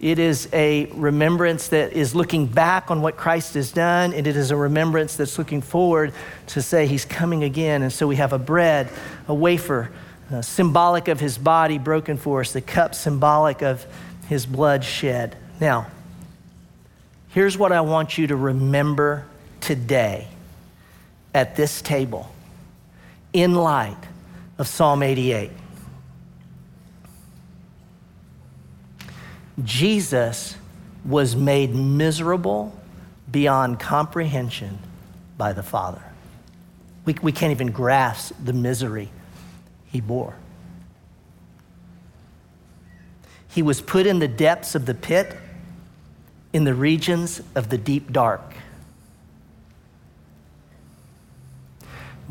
It 0.00 0.20
is 0.20 0.48
a 0.52 0.86
remembrance 0.92 1.68
that 1.68 1.92
is 1.92 2.14
looking 2.14 2.46
back 2.46 2.88
on 2.92 3.02
what 3.02 3.16
Christ 3.16 3.54
has 3.54 3.72
done, 3.72 4.14
and 4.14 4.28
it 4.28 4.36
is 4.36 4.52
a 4.52 4.56
remembrance 4.56 5.16
that's 5.16 5.38
looking 5.38 5.60
forward 5.60 6.14
to 6.46 6.62
say 6.62 6.86
he's 6.86 7.04
coming 7.04 7.42
again. 7.42 7.82
And 7.82 7.92
so 7.92 8.06
we 8.06 8.14
have 8.16 8.32
a 8.32 8.38
bread, 8.38 8.88
a 9.26 9.34
wafer, 9.34 9.90
uh, 10.32 10.40
symbolic 10.40 11.08
of 11.08 11.18
his 11.18 11.36
body 11.36 11.78
broken 11.78 12.16
for 12.16 12.40
us, 12.40 12.52
the 12.52 12.60
cup 12.60 12.94
symbolic 12.94 13.60
of 13.60 13.84
his 14.28 14.46
blood 14.46 14.84
shed. 14.84 15.36
Now, 15.60 15.88
here's 17.30 17.58
what 17.58 17.72
I 17.72 17.80
want 17.80 18.16
you 18.18 18.28
to 18.28 18.36
remember 18.36 19.26
today 19.60 20.28
at 21.34 21.56
this 21.56 21.82
table 21.82 22.30
in 23.32 23.56
light 23.56 23.96
of 24.58 24.66
Psalm 24.66 25.02
88. 25.02 25.50
Jesus 29.64 30.56
was 31.04 31.34
made 31.34 31.74
miserable 31.74 32.76
beyond 33.30 33.80
comprehension 33.80 34.78
by 35.36 35.52
the 35.52 35.62
Father. 35.62 36.02
We, 37.04 37.14
we 37.22 37.32
can't 37.32 37.52
even 37.52 37.70
grasp 37.70 38.34
the 38.42 38.52
misery 38.52 39.10
he 39.86 40.00
bore. 40.00 40.36
He 43.48 43.62
was 43.62 43.80
put 43.80 44.06
in 44.06 44.18
the 44.18 44.28
depths 44.28 44.74
of 44.74 44.86
the 44.86 44.94
pit, 44.94 45.36
in 46.52 46.64
the 46.64 46.74
regions 46.74 47.40
of 47.54 47.70
the 47.70 47.78
deep 47.78 48.12
dark. 48.12 48.54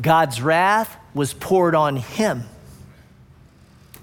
God's 0.00 0.40
wrath 0.40 0.96
was 1.18 1.34
poured 1.34 1.74
on 1.74 1.96
him. 1.96 2.44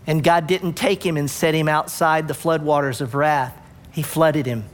And 0.06 0.24
God 0.24 0.46
didn't 0.46 0.74
take 0.74 1.04
him 1.04 1.18
and 1.18 1.32
set 1.32 1.56
him 1.56 1.68
outside 1.68 2.28
the 2.28 2.36
floodwaters 2.36 3.02
of 3.02 3.16
wrath, 3.16 3.58
He 3.92 4.04
flooded 4.04 4.46
him. 4.46 4.66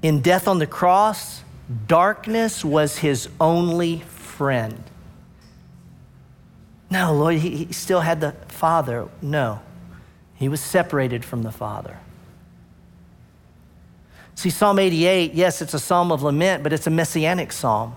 In 0.00 0.20
death 0.20 0.48
on 0.48 0.58
the 0.58 0.66
cross, 0.66 1.42
darkness 1.86 2.64
was 2.64 2.98
his 2.98 3.28
only 3.40 4.00
friend. 4.00 4.82
No, 6.90 7.14
Lord, 7.14 7.36
he, 7.36 7.64
he 7.64 7.72
still 7.72 8.00
had 8.00 8.20
the 8.20 8.32
Father. 8.48 9.08
No, 9.20 9.60
he 10.36 10.48
was 10.48 10.60
separated 10.60 11.24
from 11.24 11.42
the 11.42 11.50
Father. 11.50 11.98
See, 14.36 14.50
Psalm 14.50 14.78
88, 14.78 15.32
yes, 15.32 15.62
it's 15.62 15.74
a 15.74 15.78
psalm 15.78 16.12
of 16.12 16.22
lament, 16.22 16.62
but 16.62 16.72
it's 16.72 16.86
a 16.86 16.90
messianic 16.90 17.50
psalm. 17.50 17.96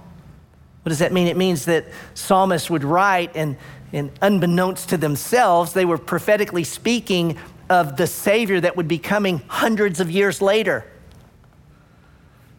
What 0.87 0.91
does 0.91 0.99
that 0.99 1.11
mean? 1.11 1.27
It 1.27 1.35
means 1.35 1.65
that 1.65 1.83
psalmists 2.13 2.69
would 2.69 2.85
write, 2.85 3.35
and, 3.35 3.57
and 3.91 4.09
unbeknownst 4.21 4.87
to 4.87 4.95
themselves, 4.95 5.73
they 5.73 5.83
were 5.83 5.97
prophetically 5.97 6.63
speaking 6.63 7.37
of 7.69 7.97
the 7.97 8.07
Savior 8.07 8.61
that 8.61 8.77
would 8.77 8.87
be 8.87 8.97
coming 8.97 9.41
hundreds 9.47 9.99
of 9.99 10.09
years 10.09 10.41
later. 10.41 10.85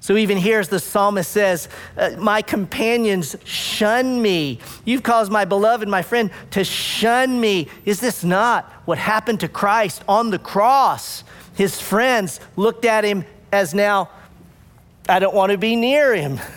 So 0.01 0.19
even 0.19 0.37
here, 0.37 0.61
as 0.61 0.69
the 0.69 0.79
psalmist 0.79 1.31
says, 1.31 1.71
uh, 1.97 2.11
My 2.19 2.43
companions 2.43 3.35
shun 3.45 4.21
me. 4.21 4.59
You've 4.85 5.03
caused 5.03 5.33
my 5.33 5.47
beloved, 5.47 5.89
my 5.89 6.03
friend, 6.03 6.31
to 6.51 6.65
shun 6.65 7.41
me. 7.41 7.69
Is 7.87 7.99
this 8.01 8.23
not 8.23 8.71
what 8.85 8.99
happened 8.99 9.41
to 9.41 9.49
Christ 9.49 10.05
on 10.07 10.29
the 10.29 10.39
cross? 10.39 11.25
His 11.55 11.81
friends 11.81 12.41
looked 12.57 12.85
at 12.85 13.07
him 13.07 13.25
as 13.53 13.73
now, 13.73 14.11
I 15.09 15.19
don't 15.19 15.35
want 15.35 15.51
to 15.53 15.57
be 15.57 15.77
near 15.77 16.15
him. 16.15 16.39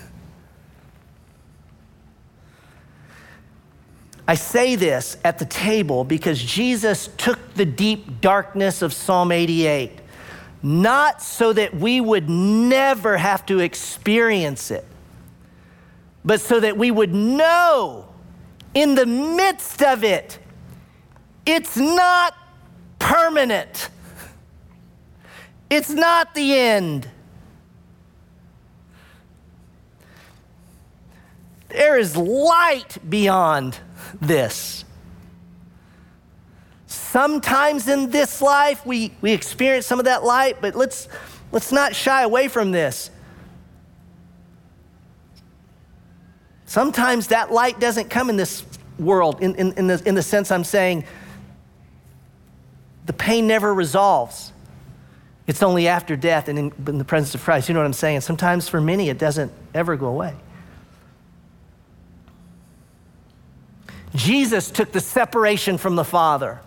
I 4.27 4.35
say 4.35 4.75
this 4.75 5.17
at 5.23 5.39
the 5.39 5.45
table 5.45 6.03
because 6.03 6.41
Jesus 6.41 7.09
took 7.17 7.53
the 7.55 7.65
deep 7.65 8.21
darkness 8.21 8.81
of 8.81 8.93
Psalm 8.93 9.31
88, 9.31 9.99
not 10.63 11.21
so 11.21 11.51
that 11.53 11.75
we 11.75 11.99
would 11.99 12.29
never 12.29 13.17
have 13.17 13.45
to 13.47 13.59
experience 13.59 14.71
it, 14.71 14.85
but 16.23 16.39
so 16.39 16.59
that 16.59 16.77
we 16.77 16.91
would 16.91 17.13
know 17.13 18.07
in 18.73 18.95
the 18.95 19.05
midst 19.05 19.81
of 19.81 20.03
it, 20.03 20.39
it's 21.45 21.75
not 21.75 22.35
permanent. 22.99 23.89
It's 25.69 25.89
not 25.89 26.33
the 26.35 26.53
end. 26.57 27.09
There 31.69 31.97
is 31.97 32.15
light 32.17 32.97
beyond 33.09 33.79
this. 34.21 34.85
Sometimes 36.87 37.87
in 37.87 38.09
this 38.09 38.41
life, 38.41 38.85
we, 38.85 39.13
we 39.21 39.31
experience 39.31 39.85
some 39.85 39.99
of 39.99 40.05
that 40.05 40.23
light, 40.23 40.57
but 40.61 40.75
let's, 40.75 41.07
let's 41.51 41.71
not 41.71 41.95
shy 41.95 42.23
away 42.23 42.47
from 42.47 42.71
this. 42.71 43.09
Sometimes 46.65 47.27
that 47.27 47.51
light 47.51 47.79
doesn't 47.79 48.09
come 48.09 48.29
in 48.29 48.37
this 48.37 48.65
world, 48.97 49.41
in, 49.41 49.55
in, 49.55 49.73
in, 49.73 49.87
the, 49.87 50.01
in 50.05 50.15
the 50.15 50.23
sense 50.23 50.51
I'm 50.51 50.63
saying 50.63 51.03
the 53.05 53.13
pain 53.13 53.47
never 53.47 53.73
resolves. 53.73 54.53
It's 55.47 55.63
only 55.63 55.87
after 55.89 56.15
death 56.15 56.47
and 56.47 56.57
in, 56.57 56.73
in 56.87 56.97
the 56.97 57.03
presence 57.03 57.35
of 57.35 57.41
Christ. 57.41 57.67
You 57.67 57.73
know 57.73 57.81
what 57.81 57.87
I'm 57.87 57.93
saying? 57.93 58.21
Sometimes 58.21 58.69
for 58.69 58.79
many, 58.79 59.09
it 59.09 59.17
doesn't 59.17 59.51
ever 59.73 59.97
go 59.97 60.07
away. 60.07 60.35
Jesus 64.15 64.69
took 64.69 64.91
the 64.91 64.99
separation 64.99 65.77
from 65.77 65.95
the 65.95 66.03
Father 66.03 66.59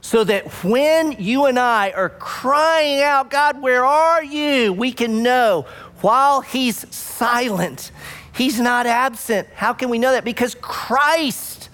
so 0.00 0.24
that 0.24 0.48
when 0.64 1.12
you 1.12 1.46
and 1.46 1.58
I 1.58 1.90
are 1.90 2.08
crying 2.08 3.02
out, 3.02 3.30
God, 3.30 3.60
where 3.60 3.84
are 3.84 4.22
you? 4.22 4.72
We 4.72 4.92
can 4.92 5.22
know 5.22 5.66
while 6.00 6.40
He's 6.40 6.92
silent, 6.94 7.90
He's 8.32 8.58
not 8.58 8.86
absent. 8.86 9.48
How 9.54 9.72
can 9.72 9.90
we 9.90 9.98
know 9.98 10.12
that? 10.12 10.24
Because 10.24 10.56
Christ 10.60 11.68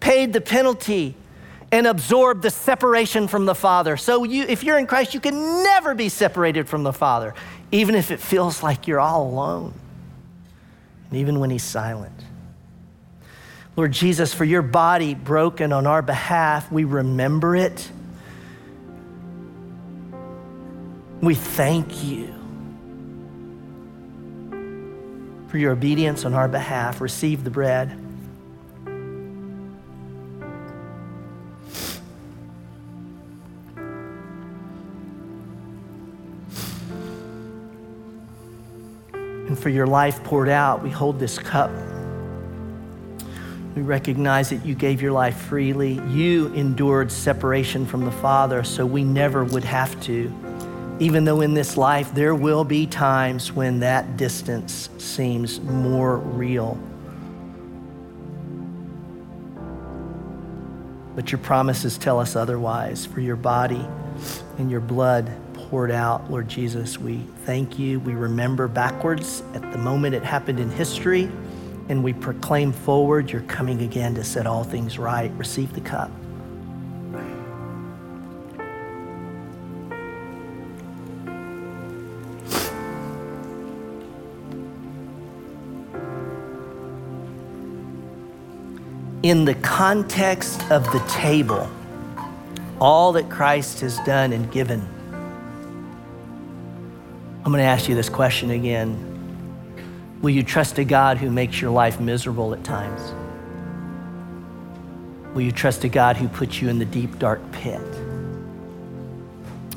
paid 0.00 0.32
the 0.32 0.40
penalty 0.40 1.14
and 1.70 1.86
absorbed 1.86 2.42
the 2.42 2.50
separation 2.50 3.28
from 3.28 3.46
the 3.46 3.54
Father. 3.54 3.96
So 3.96 4.24
you, 4.24 4.44
if 4.44 4.62
you're 4.62 4.76
in 4.76 4.86
Christ, 4.86 5.14
you 5.14 5.20
can 5.20 5.62
never 5.62 5.94
be 5.94 6.10
separated 6.10 6.68
from 6.68 6.82
the 6.82 6.92
Father, 6.92 7.34
even 7.70 7.94
if 7.94 8.10
it 8.10 8.20
feels 8.20 8.62
like 8.62 8.86
you're 8.86 9.00
all 9.00 9.26
alone, 9.26 9.72
and 11.08 11.18
even 11.18 11.40
when 11.40 11.48
He's 11.48 11.64
silent. 11.64 12.12
Lord 13.74 13.92
Jesus, 13.92 14.34
for 14.34 14.44
your 14.44 14.60
body 14.60 15.14
broken 15.14 15.72
on 15.72 15.86
our 15.86 16.02
behalf, 16.02 16.70
we 16.70 16.84
remember 16.84 17.56
it. 17.56 17.90
We 21.22 21.34
thank 21.34 22.04
you 22.04 22.34
for 25.48 25.56
your 25.56 25.72
obedience 25.72 26.24
on 26.24 26.34
our 26.34 26.48
behalf. 26.48 27.00
Receive 27.00 27.44
the 27.44 27.50
bread. 27.50 27.90
And 39.12 39.58
for 39.58 39.68
your 39.68 39.86
life 39.86 40.22
poured 40.24 40.48
out, 40.48 40.82
we 40.82 40.90
hold 40.90 41.18
this 41.18 41.38
cup. 41.38 41.70
We 43.74 43.82
recognize 43.82 44.50
that 44.50 44.66
you 44.66 44.74
gave 44.74 45.00
your 45.00 45.12
life 45.12 45.36
freely. 45.36 46.00
You 46.10 46.52
endured 46.54 47.10
separation 47.10 47.86
from 47.86 48.04
the 48.04 48.12
Father, 48.12 48.64
so 48.64 48.84
we 48.84 49.02
never 49.02 49.44
would 49.44 49.64
have 49.64 49.98
to. 50.02 50.30
Even 51.00 51.24
though 51.24 51.40
in 51.40 51.54
this 51.54 51.76
life 51.76 52.14
there 52.14 52.34
will 52.34 52.64
be 52.64 52.86
times 52.86 53.50
when 53.50 53.80
that 53.80 54.16
distance 54.16 54.90
seems 54.98 55.58
more 55.60 56.18
real. 56.18 56.78
But 61.16 61.32
your 61.32 61.38
promises 61.38 61.98
tell 61.98 62.20
us 62.20 62.36
otherwise. 62.36 63.06
For 63.06 63.20
your 63.20 63.36
body 63.36 63.86
and 64.58 64.70
your 64.70 64.80
blood 64.80 65.30
poured 65.54 65.90
out, 65.90 66.30
Lord 66.30 66.48
Jesus. 66.48 66.98
We 66.98 67.18
thank 67.44 67.78
you. 67.78 68.00
We 68.00 68.14
remember 68.14 68.68
backwards 68.68 69.42
at 69.54 69.72
the 69.72 69.78
moment 69.78 70.14
it 70.14 70.22
happened 70.22 70.60
in 70.60 70.70
history, 70.70 71.30
and 71.88 72.02
we 72.02 72.12
proclaim 72.12 72.72
forward, 72.72 73.30
you're 73.30 73.42
coming 73.42 73.82
again 73.82 74.14
to 74.14 74.24
set 74.24 74.46
all 74.46 74.64
things 74.64 74.98
right. 74.98 75.30
Receive 75.32 75.72
the 75.74 75.80
cup. 75.80 76.10
in 89.22 89.44
the 89.44 89.54
context 89.56 90.60
of 90.70 90.84
the 90.92 90.98
table, 91.08 91.70
all 92.80 93.12
that 93.12 93.30
Christ 93.30 93.80
has 93.80 93.98
done 94.00 94.32
and 94.32 94.50
given. 94.50 94.86
I'm 97.44 97.52
going 97.52 97.58
to 97.58 97.68
ask 97.68 97.88
you 97.88 97.94
this 97.94 98.08
question 98.08 98.50
again. 98.50 99.11
Will 100.22 100.30
you 100.30 100.44
trust 100.44 100.78
a 100.78 100.84
God 100.84 101.18
who 101.18 101.30
makes 101.30 101.60
your 101.60 101.72
life 101.72 101.98
miserable 101.98 102.54
at 102.54 102.62
times? 102.62 103.12
Will 105.34 105.42
you 105.42 105.50
trust 105.50 105.82
a 105.82 105.88
God 105.88 106.16
who 106.16 106.28
puts 106.28 106.62
you 106.62 106.68
in 106.68 106.78
the 106.78 106.84
deep, 106.84 107.18
dark 107.18 107.40
pit? 107.50 107.80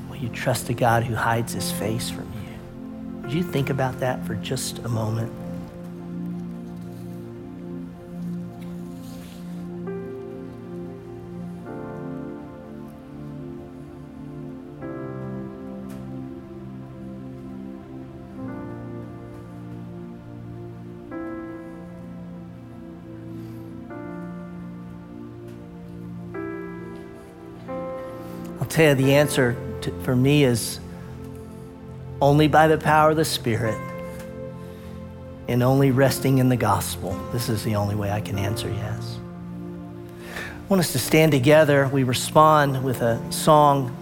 Will 0.08 0.18
you 0.18 0.30
trust 0.30 0.70
a 0.70 0.74
God 0.76 1.04
who 1.04 1.16
hides 1.16 1.54
his 1.54 1.72
face 1.72 2.12
from 2.12 2.32
you? 2.44 3.22
Would 3.24 3.34
you 3.34 3.42
think 3.42 3.72
about 3.72 4.00
that 4.02 4.24
for 4.28 4.36
just 4.36 4.78
a 4.80 4.88
moment? 4.88 5.34
Tell 28.76 28.90
you 28.90 29.06
the 29.06 29.14
answer 29.14 29.56
to, 29.80 29.92
for 30.02 30.14
me 30.14 30.44
is 30.44 30.82
only 32.22 32.50
by 32.50 32.68
the 32.68 32.78
power 32.78 33.12
of 33.12 33.16
the 33.16 33.24
Spirit 33.24 33.80
and 35.48 35.64
only 35.64 35.92
resting 35.92 36.40
in 36.40 36.50
the 36.50 36.58
gospel. 36.58 37.18
This 37.32 37.48
is 37.48 37.64
the 37.64 37.78
only 37.78 37.96
way 37.96 38.12
I 38.12 38.20
can 38.20 38.38
answer 38.38 38.70
yes. 38.70 39.18
I 40.28 40.68
want 40.68 40.82
us 40.82 40.92
to 40.92 41.00
stand 41.00 41.32
together. 41.32 41.88
We 41.88 42.04
respond 42.04 42.84
with 42.84 43.02
a 43.02 43.22
song, 43.32 43.96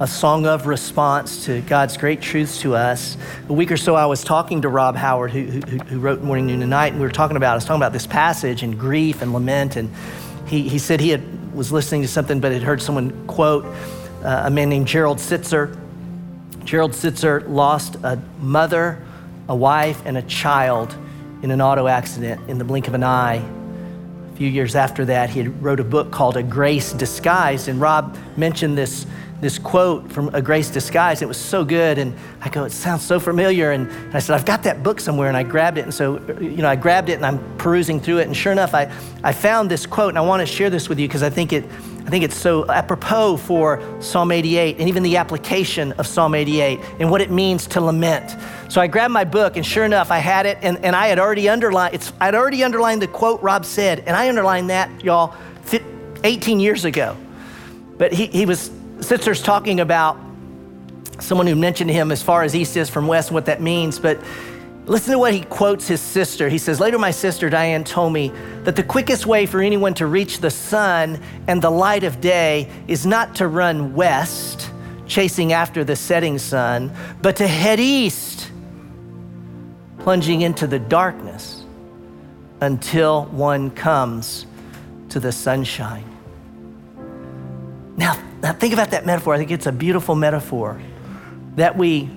a 0.00 0.06
song 0.06 0.44
of 0.44 0.66
response 0.66 1.46
to 1.46 1.62
God's 1.62 1.96
great 1.96 2.20
truths 2.20 2.60
to 2.60 2.74
us. 2.74 3.16
A 3.48 3.54
week 3.54 3.72
or 3.72 3.78
so, 3.78 3.94
I 3.94 4.04
was 4.04 4.22
talking 4.22 4.60
to 4.62 4.68
Rob 4.68 4.96
Howard, 4.96 5.30
who, 5.30 5.44
who, 5.44 5.78
who 5.78 5.98
wrote 5.98 6.20
Morning, 6.20 6.48
Noon, 6.48 6.60
and 6.60 6.68
Night, 6.68 6.92
and 6.92 7.00
we 7.00 7.06
were 7.06 7.12
talking 7.12 7.38
about, 7.38 7.52
I 7.52 7.54
was 7.54 7.64
talking 7.64 7.80
about 7.80 7.94
this 7.94 8.06
passage 8.06 8.62
and 8.62 8.78
grief 8.78 9.22
and 9.22 9.32
lament. 9.32 9.76
And 9.76 9.90
he, 10.46 10.68
he 10.68 10.78
said 10.78 11.00
he 11.00 11.08
had 11.08 11.22
was 11.58 11.72
listening 11.72 12.02
to 12.02 12.08
something, 12.08 12.38
but 12.38 12.52
had 12.52 12.62
heard 12.62 12.80
someone 12.80 13.26
quote 13.26 13.64
uh, 14.24 14.42
a 14.44 14.50
man 14.50 14.68
named 14.68 14.86
Gerald 14.86 15.18
Sittser. 15.18 15.76
Gerald 16.64 16.92
Sittser 16.92 17.46
lost 17.48 17.96
a 17.96 18.16
mother, 18.38 19.04
a 19.48 19.56
wife, 19.56 20.00
and 20.06 20.16
a 20.16 20.22
child 20.22 20.94
in 21.42 21.50
an 21.50 21.60
auto 21.60 21.88
accident 21.88 22.48
in 22.48 22.58
the 22.58 22.64
blink 22.64 22.86
of 22.86 22.94
an 22.94 23.02
eye. 23.02 23.42
A 24.32 24.36
few 24.36 24.48
years 24.48 24.76
after 24.76 25.04
that, 25.06 25.30
he 25.30 25.40
had 25.40 25.60
wrote 25.60 25.80
a 25.80 25.84
book 25.84 26.12
called 26.12 26.36
A 26.36 26.44
Grace 26.44 26.92
Disguised, 26.92 27.66
and 27.66 27.80
Rob 27.80 28.16
mentioned 28.36 28.78
this 28.78 29.04
this 29.40 29.58
quote 29.58 30.10
from 30.10 30.34
A 30.34 30.42
Grace 30.42 30.70
Disguised. 30.70 31.22
It 31.22 31.26
was 31.26 31.36
so 31.36 31.64
good. 31.64 31.98
And 31.98 32.14
I 32.40 32.48
go, 32.48 32.64
it 32.64 32.72
sounds 32.72 33.02
so 33.02 33.20
familiar. 33.20 33.70
And 33.70 33.90
I 34.14 34.18
said, 34.18 34.34
I've 34.34 34.44
got 34.44 34.64
that 34.64 34.82
book 34.82 35.00
somewhere. 35.00 35.28
And 35.28 35.36
I 35.36 35.42
grabbed 35.42 35.78
it. 35.78 35.82
And 35.82 35.94
so, 35.94 36.18
you 36.40 36.56
know, 36.56 36.68
I 36.68 36.76
grabbed 36.76 37.08
it 37.08 37.14
and 37.14 37.26
I'm 37.26 37.56
perusing 37.56 38.00
through 38.00 38.18
it. 38.18 38.26
And 38.26 38.36
sure 38.36 38.52
enough, 38.52 38.74
I, 38.74 38.92
I 39.22 39.32
found 39.32 39.70
this 39.70 39.86
quote. 39.86 40.10
And 40.10 40.18
I 40.18 40.22
want 40.22 40.40
to 40.40 40.46
share 40.46 40.70
this 40.70 40.88
with 40.88 40.98
you 40.98 41.06
because 41.06 41.22
I 41.22 41.30
think 41.30 41.52
it, 41.52 41.64
I 41.64 42.10
think 42.10 42.24
it's 42.24 42.36
so 42.36 42.68
apropos 42.70 43.36
for 43.36 43.82
Psalm 44.00 44.32
88 44.32 44.78
and 44.78 44.88
even 44.88 45.02
the 45.02 45.18
application 45.18 45.92
of 45.92 46.06
Psalm 46.06 46.34
88 46.34 46.80
and 46.98 47.10
what 47.10 47.20
it 47.20 47.30
means 47.30 47.66
to 47.68 47.80
lament. 47.80 48.34
So 48.70 48.80
I 48.80 48.86
grabbed 48.86 49.12
my 49.12 49.24
book, 49.24 49.56
and 49.56 49.64
sure 49.64 49.84
enough, 49.84 50.10
I 50.10 50.18
had 50.18 50.46
it, 50.46 50.58
and, 50.62 50.82
and 50.84 50.96
I 50.96 51.08
had 51.08 51.18
already 51.18 51.48
underlined 51.48 51.94
it's 51.94 52.12
I'd 52.20 52.34
already 52.34 52.64
underlined 52.64 53.02
the 53.02 53.08
quote 53.08 53.42
Rob 53.42 53.64
said, 53.64 54.00
and 54.00 54.16
I 54.16 54.28
underlined 54.28 54.70
that, 54.70 55.04
y'all, 55.04 55.34
18 56.24 56.60
years 56.60 56.84
ago. 56.84 57.16
But 57.96 58.12
he, 58.12 58.26
he 58.26 58.46
was 58.46 58.70
Sittser's 59.00 59.42
talking 59.42 59.80
about 59.80 60.18
someone 61.20 61.46
who 61.46 61.56
mentioned 61.56 61.90
him 61.90 62.12
as 62.12 62.22
far 62.22 62.42
as 62.42 62.54
east 62.54 62.76
is 62.76 62.88
from 62.88 63.06
west 63.06 63.28
and 63.28 63.34
what 63.34 63.46
that 63.46 63.60
means, 63.60 63.98
but 63.98 64.20
listen 64.86 65.12
to 65.12 65.18
what 65.18 65.32
he 65.32 65.42
quotes 65.42 65.86
his 65.86 66.00
sister. 66.00 66.48
He 66.48 66.58
says, 66.58 66.80
Later, 66.80 66.98
my 66.98 67.10
sister 67.10 67.50
Diane 67.50 67.84
told 67.84 68.12
me 68.12 68.32
that 68.64 68.76
the 68.76 68.82
quickest 68.82 69.26
way 69.26 69.46
for 69.46 69.60
anyone 69.60 69.94
to 69.94 70.06
reach 70.06 70.38
the 70.38 70.50
sun 70.50 71.20
and 71.46 71.62
the 71.62 71.70
light 71.70 72.04
of 72.04 72.20
day 72.20 72.68
is 72.86 73.06
not 73.06 73.34
to 73.36 73.48
run 73.48 73.94
west, 73.94 74.70
chasing 75.06 75.52
after 75.52 75.84
the 75.84 75.96
setting 75.96 76.38
sun, 76.38 76.92
but 77.22 77.36
to 77.36 77.46
head 77.46 77.80
east, 77.80 78.50
plunging 79.98 80.42
into 80.42 80.66
the 80.66 80.78
darkness 80.78 81.64
until 82.60 83.26
one 83.26 83.70
comes 83.70 84.46
to 85.10 85.20
the 85.20 85.32
sunshine. 85.32 86.04
Now, 87.96 88.16
now, 88.42 88.52
think 88.52 88.72
about 88.72 88.90
that 88.92 89.04
metaphor. 89.04 89.34
I 89.34 89.38
think 89.38 89.50
it's 89.50 89.66
a 89.66 89.72
beautiful 89.72 90.14
metaphor 90.14 90.80
that 91.56 91.76
we, 91.76 92.08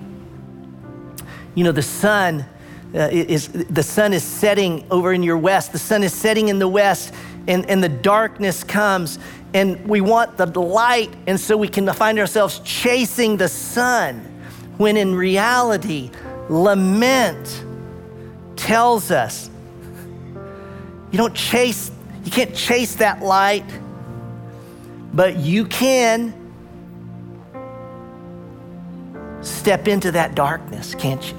you 1.56 1.64
know, 1.64 1.72
the 1.72 1.82
sun 1.82 2.46
uh, 2.94 3.10
is 3.12 3.48
the 3.48 3.82
sun 3.82 4.14
is 4.14 4.24
setting 4.24 4.86
over 4.92 5.14
in 5.14 5.24
your 5.24 5.38
west. 5.38 5.72
The 5.72 5.80
sun 5.80 6.04
is 6.04 6.14
setting 6.14 6.50
in 6.50 6.60
the 6.60 6.68
west, 6.68 7.14
and, 7.48 7.66
and 7.70 7.84
the 7.84 7.90
darkness 7.90 8.64
comes, 8.64 9.18
and 9.54 9.84
we 9.88 10.02
want 10.02 10.38
the 10.38 10.46
light, 10.46 11.12
and 11.26 11.40
so 11.40 11.58
we 11.58 11.68
can 11.68 11.92
find 11.94 12.20
ourselves 12.20 12.60
chasing 12.60 13.38
the 13.38 13.48
sun, 13.48 14.20
when 14.78 14.98
in 14.98 15.16
reality, 15.16 16.12
lament 16.50 17.64
tells 18.58 19.10
us 19.10 19.50
you 21.12 21.18
don't 21.18 21.34
chase, 21.34 21.90
you 22.24 22.32
can't 22.32 22.54
chase 22.54 22.96
that 22.96 23.22
light 23.24 23.66
but 25.14 25.38
you 25.38 25.66
can 25.66 26.34
step 29.42 29.88
into 29.88 30.12
that 30.12 30.36
darkness, 30.36 30.96
can't 30.96 31.30
you? 31.30 31.38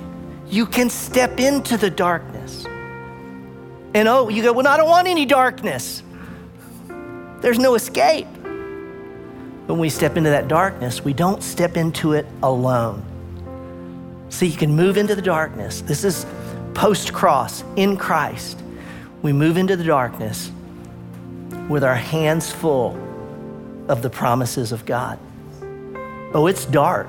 You 0.48 0.66
can 0.66 0.90
step 0.90 1.40
into 1.40 1.76
the 1.76 1.88
darkness. 1.88 2.66
And 3.94 4.08
oh, 4.08 4.28
you 4.28 4.42
go, 4.42 4.52
well, 4.52 4.66
I 4.66 4.76
don't 4.76 4.88
want 4.88 5.08
any 5.08 5.24
darkness. 5.24 6.02
There's 7.40 7.58
no 7.58 7.74
escape. 7.74 8.26
When 9.66 9.78
we 9.78 9.88
step 9.88 10.16
into 10.16 10.30
that 10.30 10.48
darkness, 10.48 11.04
we 11.04 11.12
don't 11.12 11.42
step 11.42 11.76
into 11.76 12.12
it 12.12 12.26
alone. 12.42 13.02
So 14.28 14.44
you 14.44 14.56
can 14.56 14.74
move 14.74 14.96
into 14.96 15.14
the 15.14 15.22
darkness. 15.22 15.80
This 15.82 16.04
is 16.04 16.26
post 16.74 17.12
cross 17.12 17.64
in 17.76 17.96
Christ. 17.96 18.58
We 19.22 19.32
move 19.32 19.56
into 19.56 19.76
the 19.76 19.84
darkness 19.84 20.50
with 21.68 21.84
our 21.84 21.94
hands 21.94 22.50
full 22.50 22.98
of 23.88 24.02
the 24.02 24.10
promises 24.10 24.72
of 24.72 24.84
God. 24.86 25.18
Oh, 26.34 26.46
it's 26.46 26.64
dark. 26.66 27.08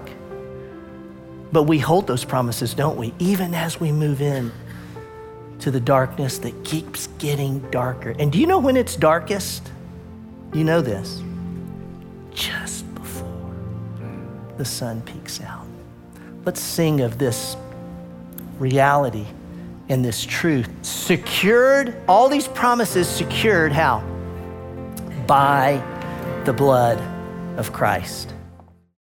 But 1.52 1.64
we 1.64 1.80
hold 1.80 2.08
those 2.08 2.26
promises, 2.26 2.74
don't 2.74 2.98
we? 2.98 3.14
Even 3.20 3.54
as 3.54 3.80
we 3.80 3.92
move 3.92 4.22
in 4.22 4.52
to 5.60 5.72
the 5.72 5.80
darkness 5.80 6.40
that 6.40 6.66
keeps 6.66 7.08
getting 7.20 7.60
darker. 7.70 8.16
And 8.20 8.32
do 8.32 8.40
you 8.40 8.48
know 8.48 8.60
when 8.60 8.76
it's 8.76 8.96
darkest? 8.96 9.72
You 10.54 10.64
know 10.64 10.82
this. 10.82 11.22
Just 12.34 12.92
before 12.96 13.56
the 14.58 14.66
sun 14.66 15.02
peeks 15.02 15.42
out. 15.42 15.66
Let's 16.44 16.60
sing 16.60 17.02
of 17.02 17.18
this 17.18 17.56
reality 18.60 19.26
and 19.90 20.04
this 20.04 20.26
truth. 20.26 20.70
Secured, 20.82 21.96
all 22.08 22.30
these 22.30 22.48
promises 22.48 23.08
secured 23.08 23.72
how? 23.72 24.04
By 25.28 25.82
the 26.46 26.54
blood 26.54 27.00
of 27.58 27.72
Christ. 27.72 28.33